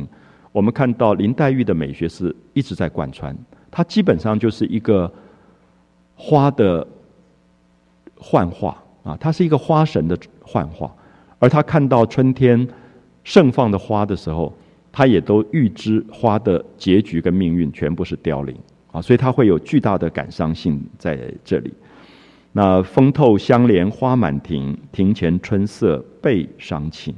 [0.52, 3.34] 我们看到林黛玉的美学是一直在贯穿。
[3.70, 5.10] 它基本上就是一个
[6.14, 6.86] 花的
[8.18, 10.94] 幻化啊，它是一个花神的幻化。
[11.38, 12.68] 而他看到春天
[13.22, 14.52] 盛放的花的时候，
[14.92, 18.54] 他也都预知花的结局跟命运全部是凋零
[18.92, 21.72] 啊，所以他会有巨大的感伤性在这里。
[22.52, 27.14] 那风透香莲花满庭，庭前春色倍伤情。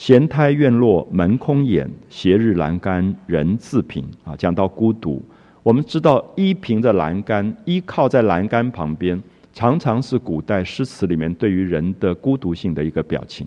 [0.00, 4.02] 闲胎院落门空掩，斜日栏杆人自凭。
[4.24, 5.22] 啊，讲到孤独，
[5.62, 9.22] 我们知道依凭着栏杆，依靠在栏杆旁边，
[9.52, 13.46] 常常是古代诗词里面对于人的孤独性的一个表情。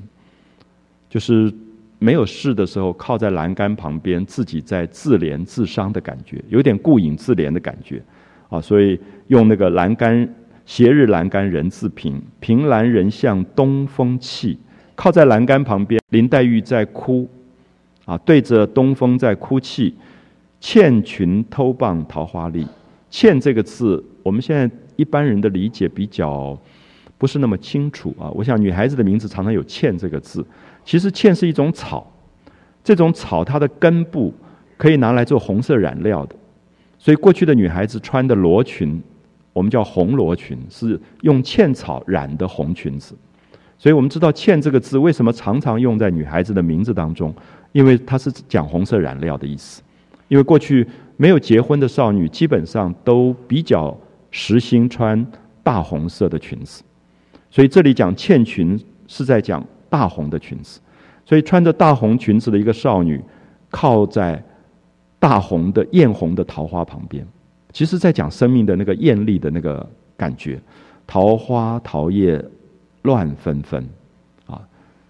[1.10, 1.52] 就是
[1.98, 8.00] 没有事的时候，靠在栏杆旁边，自己在自怜自伤的感觉，有点顾影自怜的感觉。
[8.50, 10.32] 啊，所以用那个栏杆
[10.68, 14.60] 斜日栏杆人自凭，凭栏人向东风泣。
[14.96, 17.28] 靠在栏杆旁边，林黛玉在哭，
[18.06, 19.96] 啊，对着东风在哭泣。
[20.60, 22.66] 倩裙偷傍桃花丽，
[23.10, 26.58] 倩这个字，我们现在一般人的理解比较
[27.18, 28.32] 不是那么清楚啊。
[28.32, 30.46] 我想女孩子的名字常常有倩这个字，
[30.86, 32.10] 其实倩是一种草，
[32.82, 34.34] 这种草它的根部
[34.78, 36.36] 可以拿来做红色染料的，
[36.98, 39.04] 所以过去的女孩子穿的罗裙，
[39.52, 43.14] 我们叫红罗裙，是用茜草染的红裙子。
[43.84, 47.36] 所以我们知道“茜”这个字为什么常常用在女孩子的名字当中，
[47.74, 49.82] 因为它是讲红色染料的意思。
[50.30, 53.94] 因为过去没有结婚的少女，基本上都比较
[54.32, 55.28] 实心穿
[55.62, 56.82] 大红色的裙子，
[57.52, 60.80] 所以这里讲茜裙是在讲大红的裙子。
[61.26, 63.22] 所以穿着大红裙子的一个少女，
[63.70, 64.42] 靠在
[65.20, 67.28] 大红的艳红的桃花旁边，
[67.74, 70.58] 其实在讲生命的那个艳丽的那个感觉。
[71.06, 72.42] 桃花桃叶
[73.04, 73.88] 乱纷纷，
[74.46, 74.60] 啊，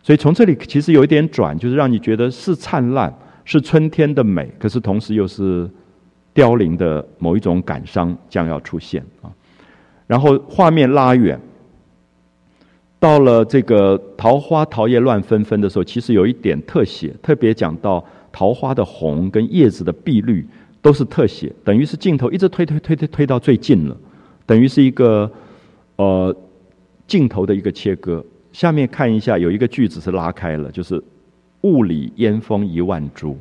[0.03, 3.11] 所以从这里其实有一点转，就是让你觉得是灿烂。
[3.45, 5.69] 是春天的美，可是同时又是
[6.33, 9.27] 凋零的某一种感伤将要出现啊。
[10.07, 11.37] 然后画面拉远，
[12.99, 20.47] 到了这个桃花桃叶乱纷纷的时候，其实有一点特写，特别讲到桃花的红跟叶子的碧绿
[20.81, 23.97] 都是特写，等于是镜头一直推推推推推到最近了，
[24.45, 25.29] 等于是一个
[25.97, 26.33] 呃
[27.13, 28.25] 镜头的一个切割。
[28.51, 30.99] 下面看一下，有一个句子是拉开了，就是。
[31.61, 33.37] 雾里烟风一万株。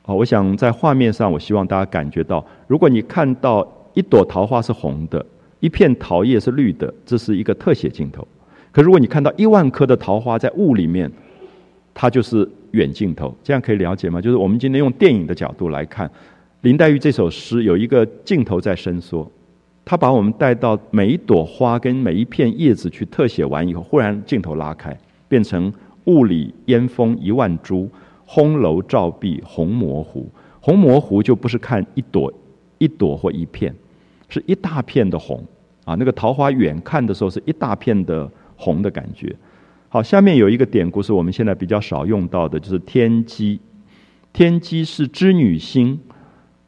[0.00, 5.26] 好，我想在画面上，我希望大家感觉到，如果你看到一朵桃花是红的，
[5.60, 8.26] 一片桃叶是绿的，这是一个特写镜头。
[8.72, 11.12] 可如果你看到一万颗的桃花在雾里面，
[11.92, 13.36] 它就是远镜头。
[13.42, 14.18] 这样可以了解吗？
[14.18, 16.10] 就是我们今天用电影的角度来看，
[16.62, 19.30] 林黛玉这首诗有一个镜头在伸缩，
[19.84, 24.96] 它把我们带到每一朵花跟每一片叶子去特写完以后，忽然镜头拉开，
[25.28, 25.72] 变成。
[26.06, 27.88] 雾里烟风一万株，
[28.28, 30.30] 烘楼照壁红模糊。
[30.60, 32.30] 红模糊就不是看一朵、
[32.76, 33.74] 一朵或一片，
[34.28, 35.42] 是一大片的红
[35.86, 35.94] 啊！
[35.94, 39.34] 那个桃花远看的时候是一大片的红的感觉。
[39.88, 43.58] 好，下面有一个典故是我们现在比较少用到的，就是天机。
[44.34, 45.98] 天机是织女星，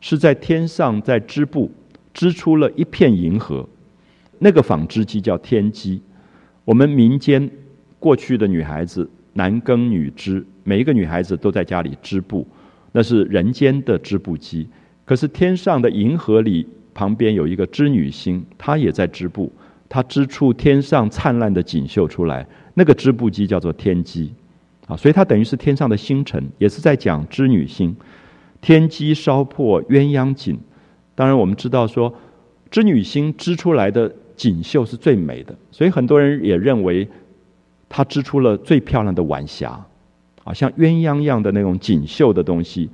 [0.00, 1.70] 是在天上在织布，
[2.16, 3.68] 织出了一片银河。
[4.38, 6.00] 那个纺织机叫天机。
[6.64, 7.50] 我们民间
[7.98, 9.08] 过去的女孩子。
[9.38, 12.48] 男耕女织，每一个女孩子都在家里织布，
[12.92, 14.66] 那是人间的织布机。
[15.04, 19.52] 可是天上的银河里旁边有一个织女星，她也在织布，
[19.90, 22.46] 她织出天上灿烂的锦绣出来。
[22.72, 24.32] 那个织布机叫做天机，
[24.86, 27.94] 啊，所以它等于是天上的星辰，也是在讲织女星。
[28.62, 30.58] 天机烧破鸳鸯锦，
[31.16, 32.14] 当然我们知道说，
[32.70, 37.08] 织女星织出来的锦绣是最美的，所以很多人也认为。
[37.88, 39.80] 他织出了最漂亮的晚霞，
[40.42, 42.90] 啊，像鸳鸯一样的那种锦绣的东西。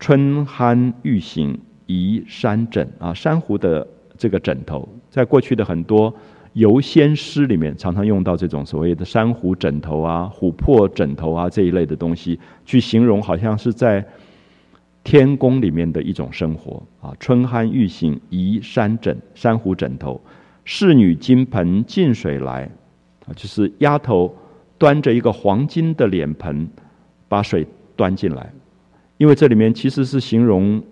[0.00, 3.86] 春酣欲醒移山枕啊，珊瑚的
[4.16, 6.12] 这个枕头，在过去的很多
[6.54, 14.02] 游仙诗里面，常常用到这种所谓的珊瑚枕头啊、琥珀枕头啊这一类的东西，去形容好像是在
[15.04, 17.12] 天宫里面的一种生活啊。
[17.18, 20.20] 春酣欲醒移山枕，珊瑚枕头，
[20.64, 22.70] 侍女金盆进水来。
[23.26, 24.34] 啊，就是丫头
[24.78, 26.68] 端着一个黄金的脸盆，
[27.28, 28.52] 把水端进来，
[29.16, 30.82] 因为这里面其实是形容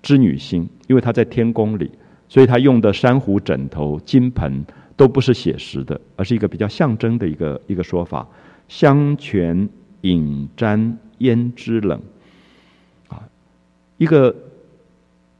[0.00, 1.90] 织女星，因为她在天宫里，
[2.28, 4.64] 所以她用的珊瑚枕头、金盆
[4.96, 8.24] 都不是写实的，而是一个比较象征的一个一个说法。
[8.68, 9.68] 香泉
[10.02, 12.00] 饮沾胭脂冷，
[14.00, 14.34] 一个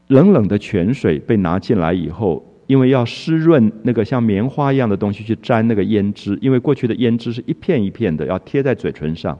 [0.07, 2.45] 冷冷的泉水被拿进来以后。
[2.67, 9.37] 因为要湿润那个像棉花一样的东西去沾那个胭脂，因为过去的胭脂是一片一片的，要贴在嘴唇上，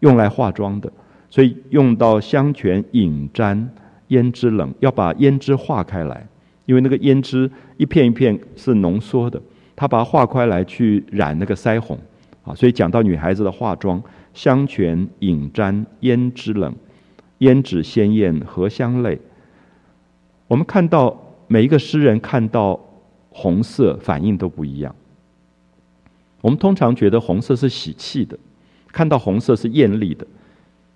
[0.00, 0.92] 用来化妆的，
[1.30, 3.70] 所以用到香泉引沾
[4.08, 6.26] 胭脂冷，要把胭脂化开来，
[6.66, 9.40] 因为那个胭脂一片一片是浓缩的，
[9.74, 11.98] 它把它化开来去染那个腮红，
[12.42, 14.02] 啊，所以讲到女孩子的化妆，
[14.34, 16.74] 香泉引沾胭脂冷，
[17.44, 19.20] 胭脂鲜艳荷香泪，
[20.48, 21.20] 我们看到。
[21.46, 22.80] 每一个诗人看到
[23.28, 24.96] 红色反应都不一样。
[26.40, 28.36] 我们通常觉得红色是喜气的，
[28.90, 30.26] 看到红色是艳丽的。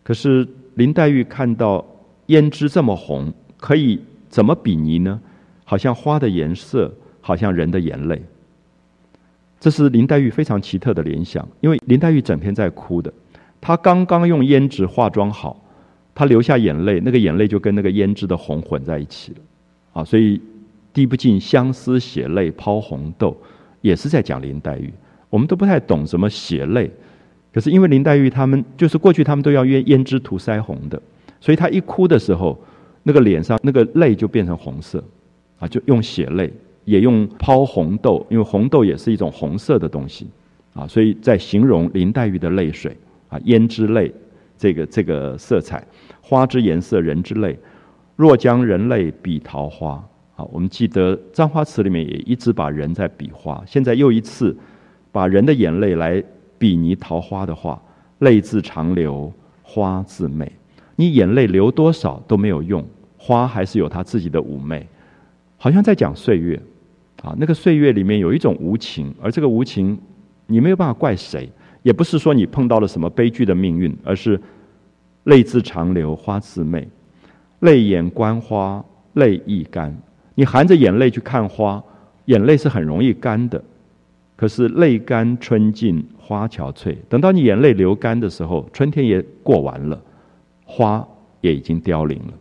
[0.02, 1.84] 可是林黛玉看到
[2.28, 5.20] 胭脂这么红，可以怎么比拟呢？
[5.64, 6.90] 好像花的颜色，
[7.20, 8.20] 好像人的眼泪。
[9.60, 13.12] 这是林黛玉非常奇特的联想，因为林黛玉整天在哭的。
[13.60, 15.62] 她刚刚用胭脂化妆好，
[16.18, 19.38] 她流下眼泪，那个眼泪就跟那个胭脂的红混在一起了。
[19.92, 20.40] 啊，所以
[20.92, 23.36] 滴不尽相思血泪抛红豆，
[23.82, 24.92] 也是在讲林黛玉。
[25.30, 26.90] 我们都不太懂什么血泪，
[27.52, 31.00] 可是因为林黛玉他们就是过去他们都要胭胭脂涂腮红的，
[31.40, 32.58] 所以她一哭的时候，
[33.04, 35.00] 那个脸上那个泪就变成红色，
[35.60, 36.52] 啊，就用血泪，
[36.84, 40.26] 也用抛红豆，因为红豆也是一种红色的东西，
[40.74, 42.96] 啊，所以在形容林黛玉的泪水，
[43.28, 44.12] 啊，胭脂泪，
[44.56, 45.86] 这个这个色彩，
[46.28, 47.58] 花之颜色人之泪，
[48.14, 50.06] 若将人泪比桃花。
[50.34, 54.54] 好，我们记得《簪花词》里面也一直把人在比花，现在又一次
[55.10, 56.22] 把人的眼泪来
[56.58, 57.80] 比拟桃花的话，
[58.18, 60.52] 泪自长流，花自媚。
[60.96, 62.84] 你眼泪流多少都没有用，
[63.16, 64.86] 花还是有它自己的妩媚，
[65.56, 66.60] 好像在讲岁月。
[67.22, 69.98] 啊，那个岁月里面有一种无情，而这个无情，
[70.46, 71.50] 你没有办法怪谁，
[71.82, 74.38] 也不是说你碰到了什么悲剧的命运，而是
[75.28, 76.88] 泪自长流，花自媚，
[77.60, 79.94] 泪眼观花，泪亦干。
[80.34, 81.82] 你含着眼泪去看花，
[82.24, 83.62] 眼泪是很容易干的。
[84.36, 90.00] 可是泪干春尽花憔悴，等到你眼泪流干的时候，春天也过完了，
[90.64, 91.06] 花
[91.42, 92.32] 也已经凋零了。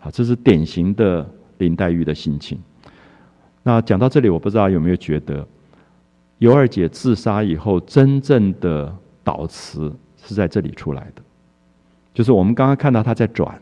[0.00, 1.26] 好，这是典型的
[1.58, 2.58] 林黛玉的心情。
[3.62, 5.46] 那讲到这里，我不知道有没有觉得，
[6.38, 11.22] 尤二姐自杀以后，真正的导词是在这里出来的，
[12.14, 13.60] 就是我们刚刚看到他在转，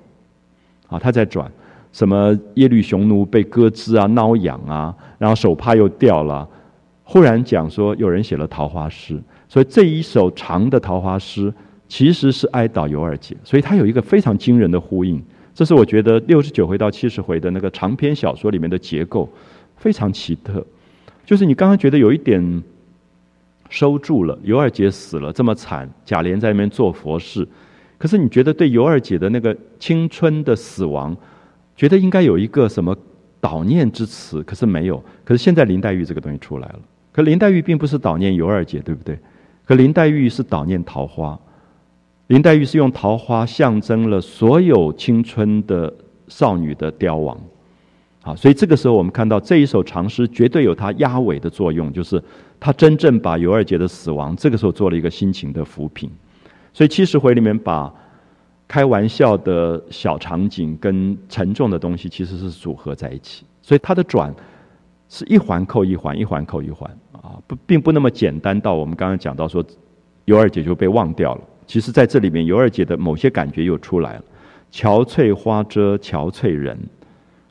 [0.88, 1.50] 啊，他在转。
[1.92, 6.46] 什么耶律雄奴被割肢啊、挠痒啊，然后手帕又掉了。
[7.04, 9.18] 忽然讲说有人写了桃花诗，
[9.48, 11.52] 所以这一首长的桃花诗
[11.88, 15.22] 其实是哀悼尤二姐，所以它有一个非常惊人的呼应。
[15.54, 19.26] 这是我觉得六十九回到七十回的那个长篇小说里面的结构
[19.76, 20.62] 非常奇特，
[21.24, 22.62] 就是你刚刚觉得有一点
[23.70, 27.48] 收住了，尤二姐死了这么惨，贾琏在那边做佛事，
[27.98, 31.16] 可是你觉得对尤二姐的那个青春的死亡。
[31.78, 32.96] 觉得应该有一个什么
[33.38, 34.96] 悼念之词，可是没有。
[35.26, 36.80] 可是现在林黛玉这个东西出来了，
[37.12, 39.18] 可林黛玉并不是悼念尤二姐，对不对？
[39.66, 41.38] 可林黛玉是悼念桃花，
[42.28, 45.92] 林黛玉是用桃花象征了所有青春的
[46.28, 47.38] 少女的凋亡。
[48.22, 52.22] 好，所以这个时候我们看到这一首长诗绝对有它压尾的作用，就是
[52.58, 56.10] 它真正把尤二姐的死亡这个时候做了一个心情的抚平。
[56.76, 57.90] 所以七十回里面把。
[58.68, 64.34] 开玩笑的小场景跟沉重的东西其实是组合在一起，所以它的转
[65.08, 69.64] 是一环扣一环，一环扣一环啊，不并不那么简单到我们刚刚讲到说
[70.24, 71.40] 尤二姐就被忘掉了。
[71.64, 74.24] 其实在这里面，尤二姐的某些感觉又出来了。
[74.72, 76.76] 憔悴花遮憔悴人，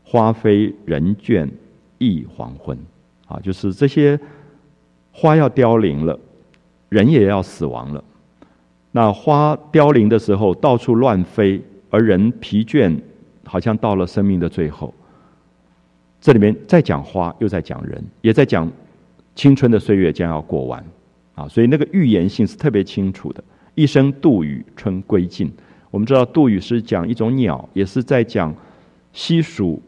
[0.04, 1.50] 花飞人倦
[1.98, 2.78] 忆黄昏。
[3.26, 4.20] 啊，就是这些
[5.14, 6.20] 花要凋零了，
[6.90, 8.04] 人也要死亡了。
[8.96, 12.98] 那花凋零的时候，到处乱飞，而人疲倦，
[13.44, 14.94] 好像到了生命的最后。
[16.22, 18.72] 这里面在讲花，又在讲人，也在讲
[19.36, 20.82] 青春的岁月将要过完，
[21.34, 23.44] 啊，所以那个预言性是特别清楚的。
[23.74, 25.52] 一生杜宇，春归尽。
[25.92, 28.56] 我们知道杜宇是讲一种鸟，也是在讲
[29.12, 29.82] 西蜀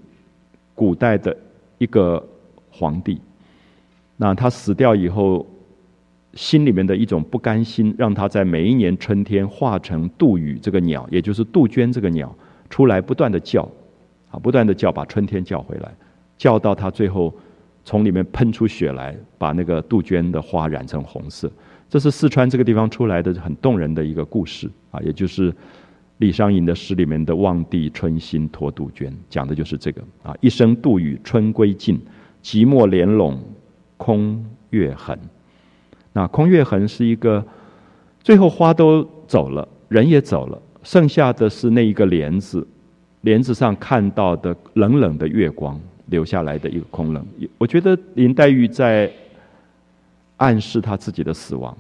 [0.76, 1.34] 古代的
[1.78, 2.22] 一个
[2.70, 3.22] 皇帝。
[4.18, 5.48] 那他死掉以后。
[6.34, 12.36] 心里面的一种不甘心，让他在每一年春天化成杜宇这个鸟，也就是杜鹃这个鸟
[12.70, 13.64] 出来，不断的叫，
[14.30, 15.92] 啊，不断的叫，把春天叫回来，
[16.38, 17.34] 叫到他最后
[17.84, 21.52] 从里面喷出血来，把那个杜鹃的花染成红色。
[21.90, 25.54] 这是四川这个地方出来的很动人的一个故事啊，也就是
[26.18, 30.36] 李商隐的诗里面的“望帝春心托杜鹃”，讲的就是这个啊。
[30.42, 32.00] 一声杜宇春归尽，
[32.44, 33.40] 寂寞帘拢
[33.96, 35.18] 空月痕。
[36.18, 37.46] 那空月痕是一个，
[38.24, 42.68] 最后花都走了，人也走了，剩下的是那一个帘子，
[43.22, 47.24] 帘子上看到的冷冷的月光留下来的一个空冷。
[47.60, 49.08] 我觉得林黛玉在
[50.38, 51.78] 暗示她自己的死亡，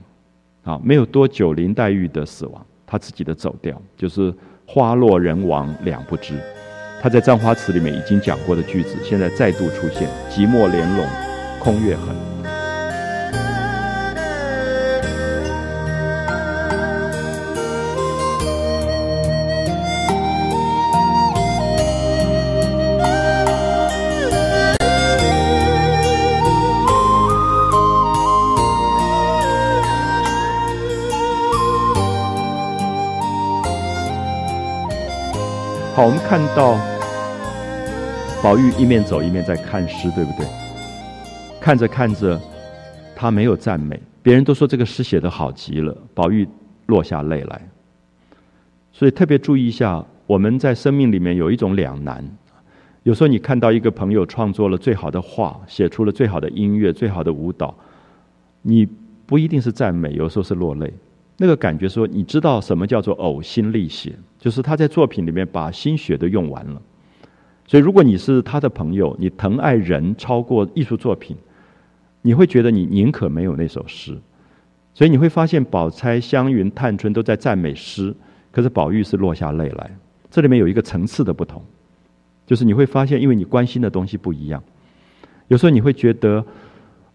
[0.64, 4.32] 啊，没有多久，林黛玉的死亡，她自己的走掉，就是
[4.68, 6.36] 花落人亡两不知。
[7.02, 11.08] 她在《葬花词》里面已经讲过的句子，现在再度出现：寂寞帘拢
[11.60, 12.37] 空月痕。
[36.08, 36.78] 我们看到
[38.42, 40.48] 宝玉一面走一面在看诗，对不对？
[41.60, 42.40] 看着看着，
[43.14, 46.48] 他没有赞美，别人都说这个诗写的好极了，宝玉
[46.86, 47.62] 落下泪来。
[48.94, 52.24] 所以特别注意一下，我们在生命里面有一种两难，
[53.04, 57.76] 有时候你看到一个朋友创作了最好的画，写出了最好的音乐、最好的舞蹈，
[58.62, 58.88] 你
[59.26, 60.94] 不一定是赞美，有时候是落泪。
[61.38, 66.82] 那个感觉说，你知道什么叫做呕心沥血，就是他在作品里面把心血都用完了。
[67.66, 71.38] 所以，如果你是他的朋友，你疼爱人超过艺术作品，
[72.22, 74.18] 你会觉得你宁可没有那首诗。
[74.94, 78.16] 所以你会发现，宝钗、湘云、探春都在赞美诗，
[78.52, 79.92] 可是宝玉是落下泪来。
[80.32, 81.64] 这里面有一个层次的不同。
[82.48, 84.64] 就是你会发现，因为你关心的东西不一样，
[85.50, 86.46] 有时候你会觉得，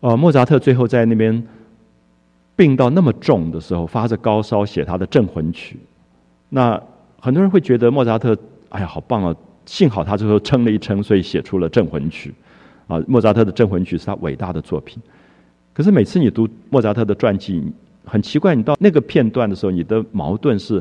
[0.00, 1.42] 呃，莫扎特最后在那边
[2.62, 5.76] 病到那么重的时候，发着高烧写他的镇魂曲，
[6.48, 6.80] 那
[7.18, 8.36] 很多人会觉得莫扎特，
[8.68, 9.34] 哎呀，好棒啊！
[9.66, 12.32] 幸好他最后撑了一撑，所以写出了镇魂曲。
[12.86, 15.02] 啊，莫扎特的镇魂曲是他伟大的作品。
[15.72, 17.60] 可是每次你读莫扎特的传记，
[18.04, 20.80] 很奇怪，你到那个片段的时候，你的矛盾是。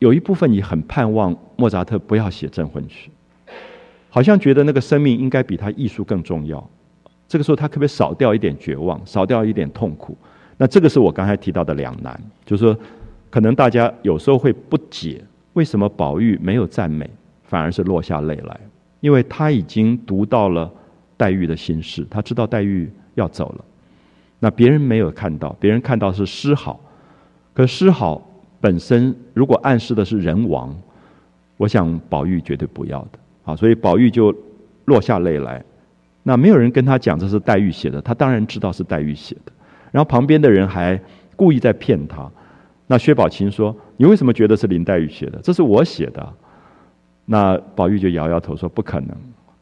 [0.00, 3.08] 有一部分你很盼望莫扎特不要写镇魂曲，
[4.10, 6.68] 好像觉得那个生命应该比他艺术更重要。
[7.28, 10.18] 这个时候他可不可以少掉一点绝望，少掉一点痛苦？
[10.62, 12.78] 那这个是我刚才提到的两难，就是说，
[13.28, 15.20] 可能大家有时候会不解，
[15.54, 17.10] 为什么宝玉没有赞美，
[17.42, 18.60] 反而是落下泪来？
[19.00, 20.72] 因为他已经读到了
[21.16, 23.64] 黛玉的心事，他知道黛玉要走了。
[24.38, 26.78] 那别人没有看到，别人看到是诗好，
[27.52, 28.22] 可诗好。
[28.60, 30.72] 本身如果暗示的是人亡，
[31.56, 34.32] 我想宝玉绝对不要的啊，所以宝玉就
[34.84, 35.60] 落下泪来。
[36.22, 39.50] 那没有人跟他讲这是黛玉写的，他当然知道是黛玉写的。
[39.92, 41.00] 然后旁边的人还
[41.36, 42.28] 故意在骗他。
[42.88, 45.38] 那薛宝琴说：“你为什么觉得是林黛玉写的？
[45.40, 46.34] 这是我写的。”
[47.24, 49.16] 那宝玉就摇摇头说：“不可能。”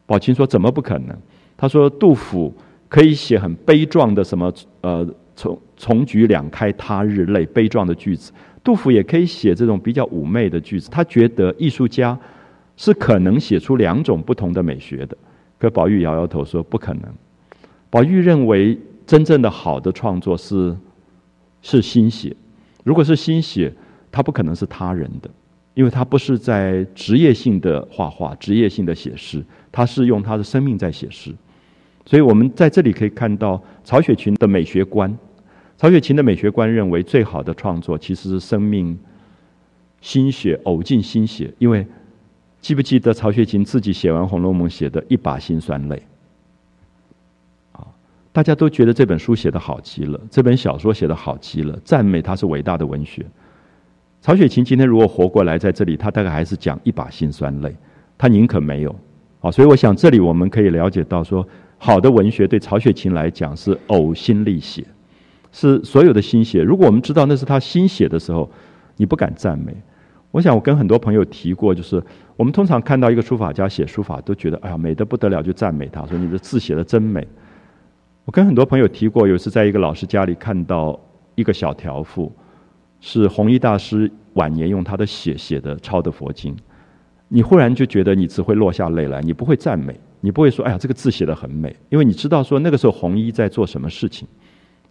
[0.07, 1.15] 宝琴说：“怎么不可能？”
[1.55, 2.51] 他说：“杜甫
[2.89, 4.51] 可以写很悲壮的什么
[4.81, 12.17] 呃，从重举两开他日泪，悲壮的句子。”杜甫也可以写这种比较妩媚的句子，他觉得艺术家
[12.75, 15.17] 是可能写出两种不同的美学的。
[15.57, 17.03] 可宝玉摇摇头说不可能。
[17.89, 20.75] 宝玉认为真正的好的创作是
[21.61, 22.35] 是心血，
[22.83, 23.73] 如果是心血，
[24.11, 25.29] 他不可能是他人的，
[25.73, 31.33] 因为他不是在职业性的画画、职业性的写诗，他是用他的生命在写诗。
[32.05, 35.15] 所以我们在这里可以看到曹雪芹的美学观。
[35.77, 38.97] 曹雪芹的美学观认为，最好的创作其实是生命
[39.99, 41.53] 心血呕尽心血。
[41.59, 41.85] 因为
[42.59, 46.01] 记不记得曹雪芹自己写完《红楼梦》写的一把辛酸泪？
[48.33, 53.25] 大家都觉得这本书写的好极了，这本小说写的好极了，赞美他是伟大的文学。
[54.21, 57.75] 曹雪芹今天如果活过来在这里，他大概还是讲一把辛酸泪，
[58.17, 58.95] 他宁可没有。
[59.41, 61.45] 啊，所以我想这里我们可以了解到，说
[61.77, 64.85] 好的文学对曹雪芹来讲是呕心沥血。
[65.51, 66.63] 是所有的心血。
[66.63, 68.49] 如果我们知道那是他心血的时候，
[68.95, 69.75] 你不敢赞美。
[70.29, 72.01] 我想我跟很多朋友提过，就是
[72.37, 77.27] 我们通常看到一个书法家写书法，都觉得哎呀美得不得了，就赞美他，说你的字写的真美。
[78.25, 80.99] 我跟很多朋友提过，有次在一个老师家里看到
[81.35, 82.31] 一个小条幅，
[82.99, 86.55] 是弘一大师晚年用他的血写的抄的佛经，
[87.27, 94.27] 你忽然就觉得你只会落下泪来，你不会赞美，你不会说哎呀这个字写的很美，因为你知道说那个时候弘一在做什么事情。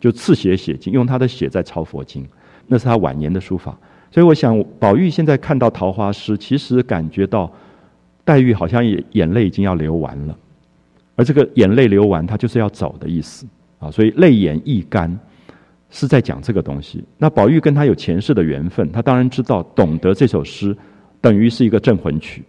[0.01, 2.27] 就刺血写经，用他的血在抄佛经，
[2.69, 3.79] 那是他晚年的书法。
[4.11, 7.53] 所以我想，宝玉现在看到桃花诗，其实感觉到
[8.25, 10.35] 黛玉好像也眼泪已经要流完了，
[11.21, 13.47] 而这个眼泪流完，他就是要走的意思
[13.79, 13.91] 啊。
[13.91, 15.15] 所以泪眼亦干，
[15.91, 17.05] 是在讲这个东西。
[17.19, 20.75] 那宝玉跟他有前世的缘分，他当然知道，懂得这首诗
[21.21, 22.43] 等于是一个镇魂曲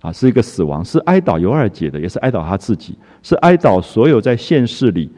[0.00, 5.08] 啊，是一个死亡，是哀悼尤二姐的，也是哀悼他自己，是哀悼所有在现世里。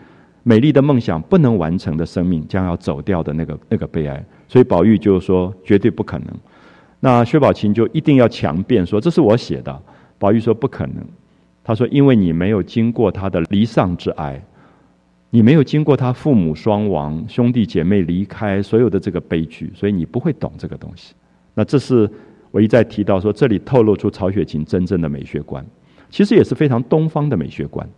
[0.43, 6.28] 美丽的梦想不能完成的生命将要走掉的那个那个悲哀，所以宝玉就说绝对不可能。
[6.98, 9.82] 那薛宝琴就一定要强辩说这是我写的。
[10.18, 10.97] 宝玉说不可能，
[11.71, 14.43] 他说因为你没有经过他的离丧之哀，
[15.31, 21.15] 你没有经过他父母双亡、兄弟姐妹离开所有的这个悲剧，所以你不会懂这个东西。
[21.55, 22.11] 那这是
[22.51, 25.65] 我一再提到说，这里透露出曹雪芹真正的美学观，
[26.11, 27.89] 其实也是非常东方的美学观。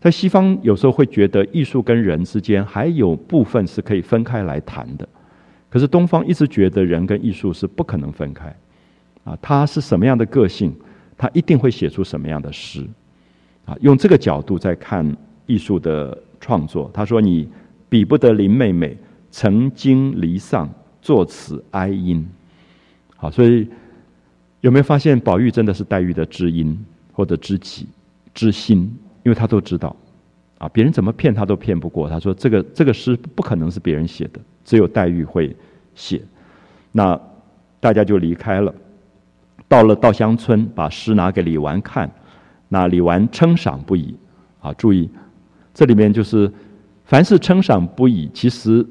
[0.00, 5.06] 在西方有时候会觉得艺术跟人之间还有部分是可以分开来谈的，
[5.68, 8.56] 可是东方一直觉得人跟艺术是不可能分开，
[9.24, 10.74] 啊，他是什么样的个性，
[11.16, 12.84] 他一定会写出什么样的诗，
[13.64, 15.16] 啊，用这个角度在看
[15.46, 16.90] 艺术的创作。
[16.92, 17.48] 他说：“你
[17.88, 18.96] 比不得林妹妹
[19.30, 20.68] 曾经离丧，
[21.00, 22.26] 作此哀音。”
[23.16, 23.68] 好，所以
[24.60, 26.76] 有没有发现宝玉真的是黛玉的知音
[27.12, 27.86] 或者知己
[28.34, 28.78] 知心？
[29.22, 29.94] 因为他都知道，
[30.58, 32.08] 啊，别人怎么骗他都骗不过。
[32.08, 35.54] 他说：“这个这个诗不可能是别人写的，只有黛玉会
[35.94, 36.20] 写。”
[36.90, 37.18] 那
[37.78, 38.74] 大家就离开了，
[39.68, 42.10] 到了稻香村，把诗拿给李纨看。
[42.72, 44.16] 那李纨称赏不已。
[44.62, 45.10] 啊，注意，
[45.74, 46.50] 这里面就是
[47.04, 48.86] 凡是称赏不已，其实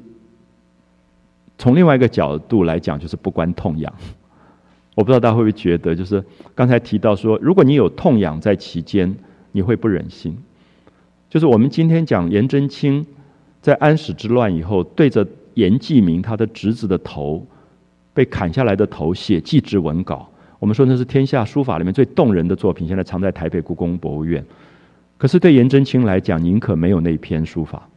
[1.58, 3.92] 从另外一个角度来讲，就是不关痛痒。
[4.94, 6.22] 我不知道大家会不会觉得，就是
[6.54, 9.12] 刚才提到说，如果你有痛痒在其间，
[9.50, 10.36] 你会不忍心。
[11.28, 13.04] 就是我们今天讲颜真卿
[13.60, 17.44] 在安史之乱以后，对着颜季明他的侄子的头
[18.14, 20.30] 被砍下来的头写祭侄文稿，
[20.62, 24.44] 我们说那是天下书法里面最动人的作品，现在藏在台北故宫博物院。
[25.18, 27.88] 可是对颜真卿来讲，宁可没有那篇书法。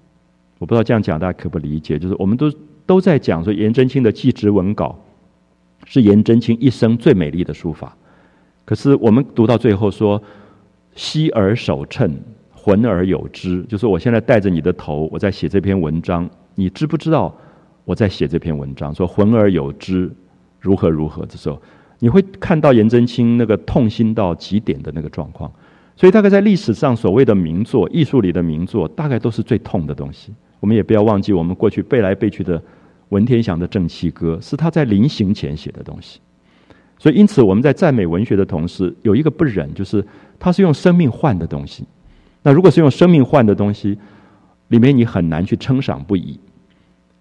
[0.57, 2.51] 我不知道这样讲大家可不理解，就是我们都
[2.83, 4.99] 都在讲说颜真卿的祭侄文稿。
[5.85, 7.95] 是颜真卿一生最美丽的书法，
[8.65, 10.19] 可是我们读到最后说
[10.95, 12.11] ：“息而守称，
[12.51, 17.31] 浑而有之。”就是我现在带着你的头，我在写这篇文章，你知不知道
[17.83, 18.91] 我在写这篇文章？
[18.95, 20.11] 说“浑而有之”，
[20.59, 21.61] 如何如何的时候，
[21.99, 25.51] 你会看到颜真卿那个痛心到极点的那个状况。
[25.95, 30.33] 所以，大概在历史上所谓的名作、艺术里的名作，大概都是最痛的东西。
[30.59, 32.61] 我们也不要忘记，我们过去背来背去的。
[33.09, 36.19] 文天祥的《正气歌》是他在临行前写的东西，
[36.97, 40.03] 所以因此我们在赞美文学的同时，有一个不忍，就是
[40.39, 41.85] 他是用生命换的东西。
[42.41, 43.95] 那如果是用生命换的东西，
[44.69, 46.39] 里面你很难去称赏不已。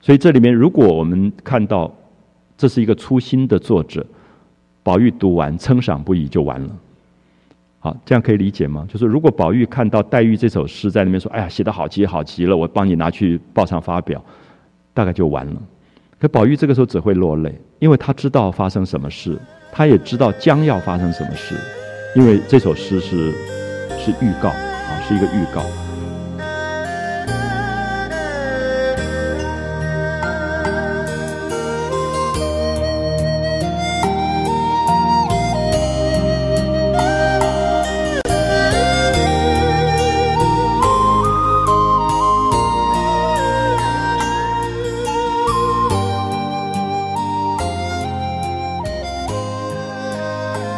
[0.00, 1.94] 所以这里面，如果我们看到
[2.56, 4.04] 这是一个粗心的作者，
[4.84, 6.68] 宝玉读完称赏不已就完了。
[7.80, 8.86] 好，这样可以理解吗？
[8.88, 14.24] 就是如果宝玉看到黛玉这首诗在那边说：“哎呀，写的好极好极了，我帮你拿去报上发表”，
[14.94, 15.60] 大概就完了。
[16.18, 19.38] 可宝玉这个时候只会落泪，因为他知道发生什么事，
[19.72, 21.54] 他也知道将要发生什么事，
[22.14, 23.32] 因为这首诗是
[23.98, 25.62] 是预告啊，是一个预告。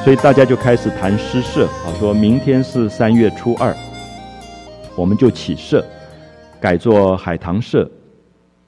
[0.07, 3.75] 所以大家就开始谈诗社啊，说明天是三月初二，
[4.97, 5.85] 我们就起社，
[6.61, 7.91] 改做海棠社，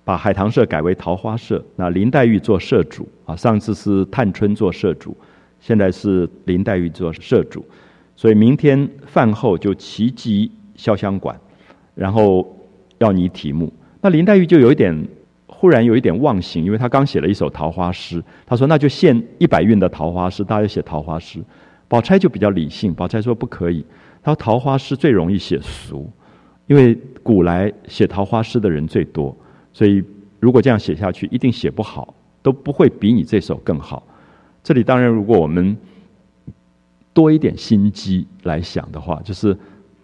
[0.02, 1.65] 把海棠社改为桃花社。
[1.77, 5.16] 那林黛玉做社主啊，上次是探春做社主，
[5.60, 7.65] 现在是林黛玉做社主。
[8.16, 11.39] 所以明天饭后就齐集潇湘馆，
[11.94, 12.44] 然后
[12.98, 13.73] 要拟题目。
[14.01, 15.06] 那林黛玉就有一点。
[15.61, 21.43] 忽然有一点忘形，因为他刚写了一首桃花诗，他说那就献一百韵的桃花诗，大家写桃花诗。
[21.89, 23.85] 宝钗就比较理性，宝钗说不可以，
[24.23, 26.09] 他说桃花诗最容易写俗，
[26.69, 29.37] 因为古来写桃花诗的人最多，
[29.73, 30.01] 所以
[30.39, 34.07] 如果这样写下去，一定写不好，都不会比你这首更好。
[34.63, 35.77] 这里当然，如果我们
[37.13, 39.59] 多一点心机来想的话，就是。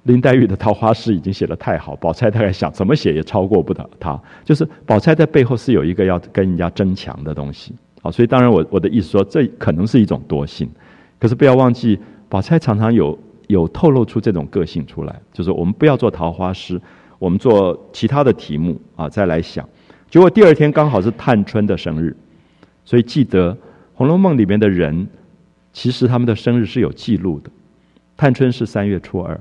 [0.04, 4.20] 林黛玉的桃花诗已经写得太好，宝钗大概想怎么写也超过不了她。
[4.44, 10.70] 就是宝钗在背后是有一个要跟人家争强的东西，好，所以当然我我的意思说，这可能是一种多性，
[11.18, 11.98] 可是不要忘记，
[12.28, 16.78] 宝钗常常有有透露出这种个性出来，就是我们不要做桃花诗，
[17.18, 19.66] 我们做其他的题目啊，再来想。
[20.10, 22.14] 结果第二天刚好是探春的生日，
[22.84, 23.52] 所以记得
[23.94, 25.08] 《红楼梦》里面的人，
[25.72, 27.50] 其实他们的生日是有记录的。
[28.18, 29.40] 探春是三月初二。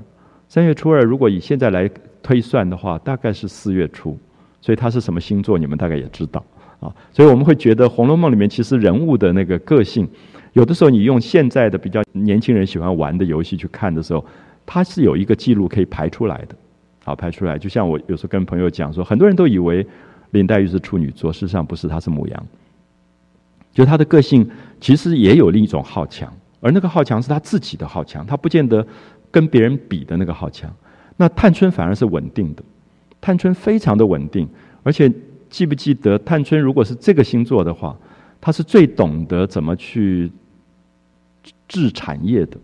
[0.54, 1.90] 三月初二，如果以现在来
[2.22, 4.16] 推算的话，大概是四月初，
[4.60, 6.40] 所以他是什么星座，你们大概也知道
[6.78, 6.94] 啊。
[7.10, 10.08] 所以我们会觉得《红楼梦》里面其实人物的那个个性，
[10.52, 14.24] 有的时候你用现在的比较年轻人喜欢玩的游戏去看的时候，
[14.64, 16.54] 它是有一个记录可以排出来的，
[17.04, 17.58] 好排出来。
[17.58, 19.84] 就像我有时候跟朋友讲说，很多人都以为
[20.30, 22.46] 林黛玉是处女座，事实上不是，她是母羊。
[23.72, 24.48] 就她的个性
[24.80, 28.86] 其实也有另一种好强，而那个好强是她自己的好强，她不见得。
[29.34, 30.72] 跟别人比的那个好强，
[31.16, 32.62] 那探春反而是稳定的。
[33.20, 34.48] 探春非常的稳定，
[34.84, 35.12] 而且
[35.50, 37.96] 记不记得，探春如果是这个星座的话，
[38.40, 40.30] 她是最懂得怎么去
[41.66, 42.56] 治产业的。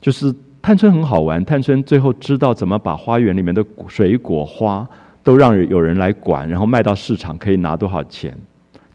[0.00, 4.88] 就是探春很好玩，探春最后知道怎么把花园里面的水果花
[5.22, 8.34] 都让有人来管，然后卖到市场可以拿多少钱。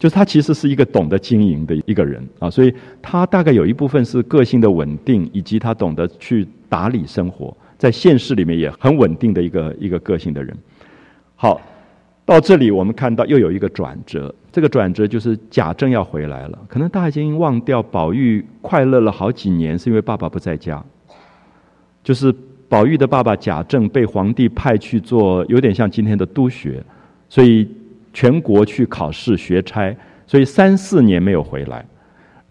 [0.04, 2.70] 就是他其实是一个懂得经营的一个人啊，所以
[3.00, 10.54] 他大概有一部分是个性的稳定，以及他懂得去打理生活，在现实里面也很稳定的一个一个个性的人。
[11.36, 11.58] 好，
[12.26, 16.58] 到这里我们看到又有一个转折，这个转折就是贾政要回来了。
[16.68, 20.84] 可能大家已经忘掉宝玉快乐了好几年，是因为爸爸不在家。
[22.02, 22.30] 就是
[22.68, 26.84] 宝玉的爸爸贾政被皇帝派去做，有点像今天的督学，
[27.30, 27.66] 所以。
[28.14, 29.94] 全国去考试学差，
[30.26, 31.84] 所以三四年没有回来。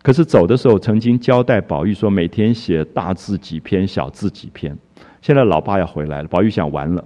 [0.03, 4.77] 可是走的时候曾经交代宝玉说，每天写大字几篇，小字几篇。
[5.21, 7.03] 现在老爸要回来了，宝玉想完了，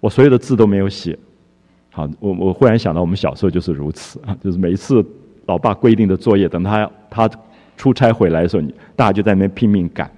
[0.00, 1.16] 我所有的字都没有写。
[1.90, 5.04] 好，我我忽然想到，我们小时候就是如此啊，就是每一次
[5.44, 7.30] 老爸规定的作业，等他他
[7.76, 10.10] 出差回来的时候，你大家就在那拼命赶。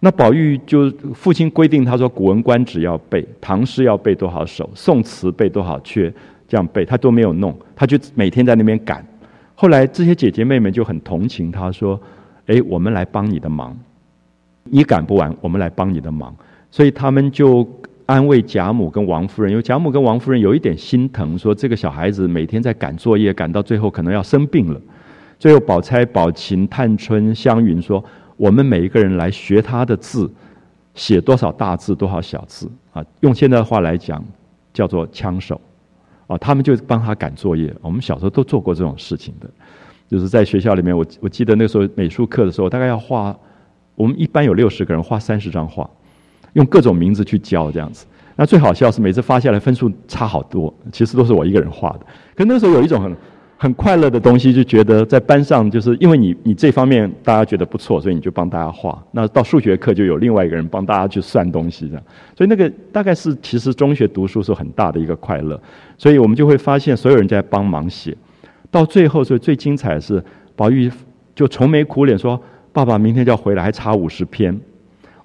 [0.00, 6.10] 那宝玉就父亲规定他说，《古文观止》要背，唐诗要背多少首，宋词背多少阙，
[6.46, 9.04] 这样背他都没有弄，他就每天在那边赶。
[9.54, 12.00] 后来这些姐姐妹妹就很同情他，说
[12.46, 13.76] ：“哎，我们来帮你的忙，
[14.64, 16.34] 你赶不完，我们来帮你的忙。”
[16.70, 17.68] 所以他们就
[18.04, 24.80] 安慰贾母跟王夫人，因为贾母跟王夫人有一点心疼，说这个小孩子每天在赶作业，赶到最后可能要生病了。
[25.38, 28.04] 最后，宝钗、宝琴、探春、湘云说。
[28.38, 30.30] 我们每一个人来学他的字，
[30.94, 33.02] 写多少大字，多少小字啊？
[33.20, 34.22] 用现在的话来讲，
[34.74, 35.58] 叫做枪手
[36.26, 36.38] 啊。
[36.38, 37.74] 他们就帮他赶作业。
[37.80, 39.48] 我们小时候都做过这种事情的，
[40.08, 43.36] 就是在学校里面，我我记得那时候美术课的时候，大概要画，
[43.94, 45.88] 我们一般有六十个人画三十张画，
[46.52, 48.06] 用各种名字去教这样子。
[48.36, 52.00] 那最好笑是每次发下来分数差好多，其实都是我一个人画的。
[52.34, 53.16] 可那时候有一种很。
[53.58, 59.02] 很快乐的东西，就觉得在班上，就是因为你你这方面大家觉得不错，所以你就帮大家画。
[59.12, 62.02] 那到数学课就有另外一个人帮大家去算东西，这样。
[62.36, 65.58] 所以那个大概是其实中学读书是很大的一个快乐。
[65.96, 68.14] 所以我们就会发现所有人在帮忙写，
[68.70, 70.22] 到最后所以最精彩的是
[70.54, 70.90] 宝玉
[71.34, 72.38] 就愁眉苦脸说
[72.74, 74.60] ：“爸爸明天就要回来，还差五十篇，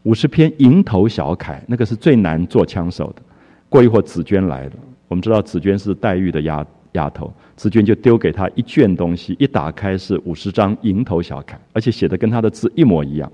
[0.03, 3.21] 五十篇蝇头小楷，那个是最难做枪手的。”
[3.67, 4.71] 过一会儿紫娟来了，
[5.09, 7.33] 我们知道紫娟是黛玉的丫丫头。
[7.55, 13.31] 紫娟就丢给他一卷东西，一打开是五十张蝇头小楷，而且写的跟他的字一模一样。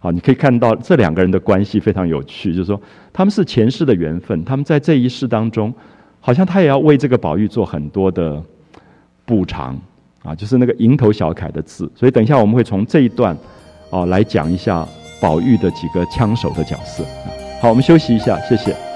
[0.00, 2.80] 好，你可以看到这两个人的关系非常有趣，就是说
[3.12, 5.74] 他们是前世的缘分，他们在这一世当中，
[6.20, 8.40] 好像他也要为这个宝玉做很多的
[9.24, 9.76] 补偿
[10.22, 11.90] 啊，就是那个蝇头小楷的字。
[11.94, 13.36] 所以等一下我们会从这一段
[13.90, 14.86] 哦来讲一下
[15.20, 17.04] 宝玉的几个枪手的角色。
[17.60, 18.87] 好，我们休息一下，谢谢。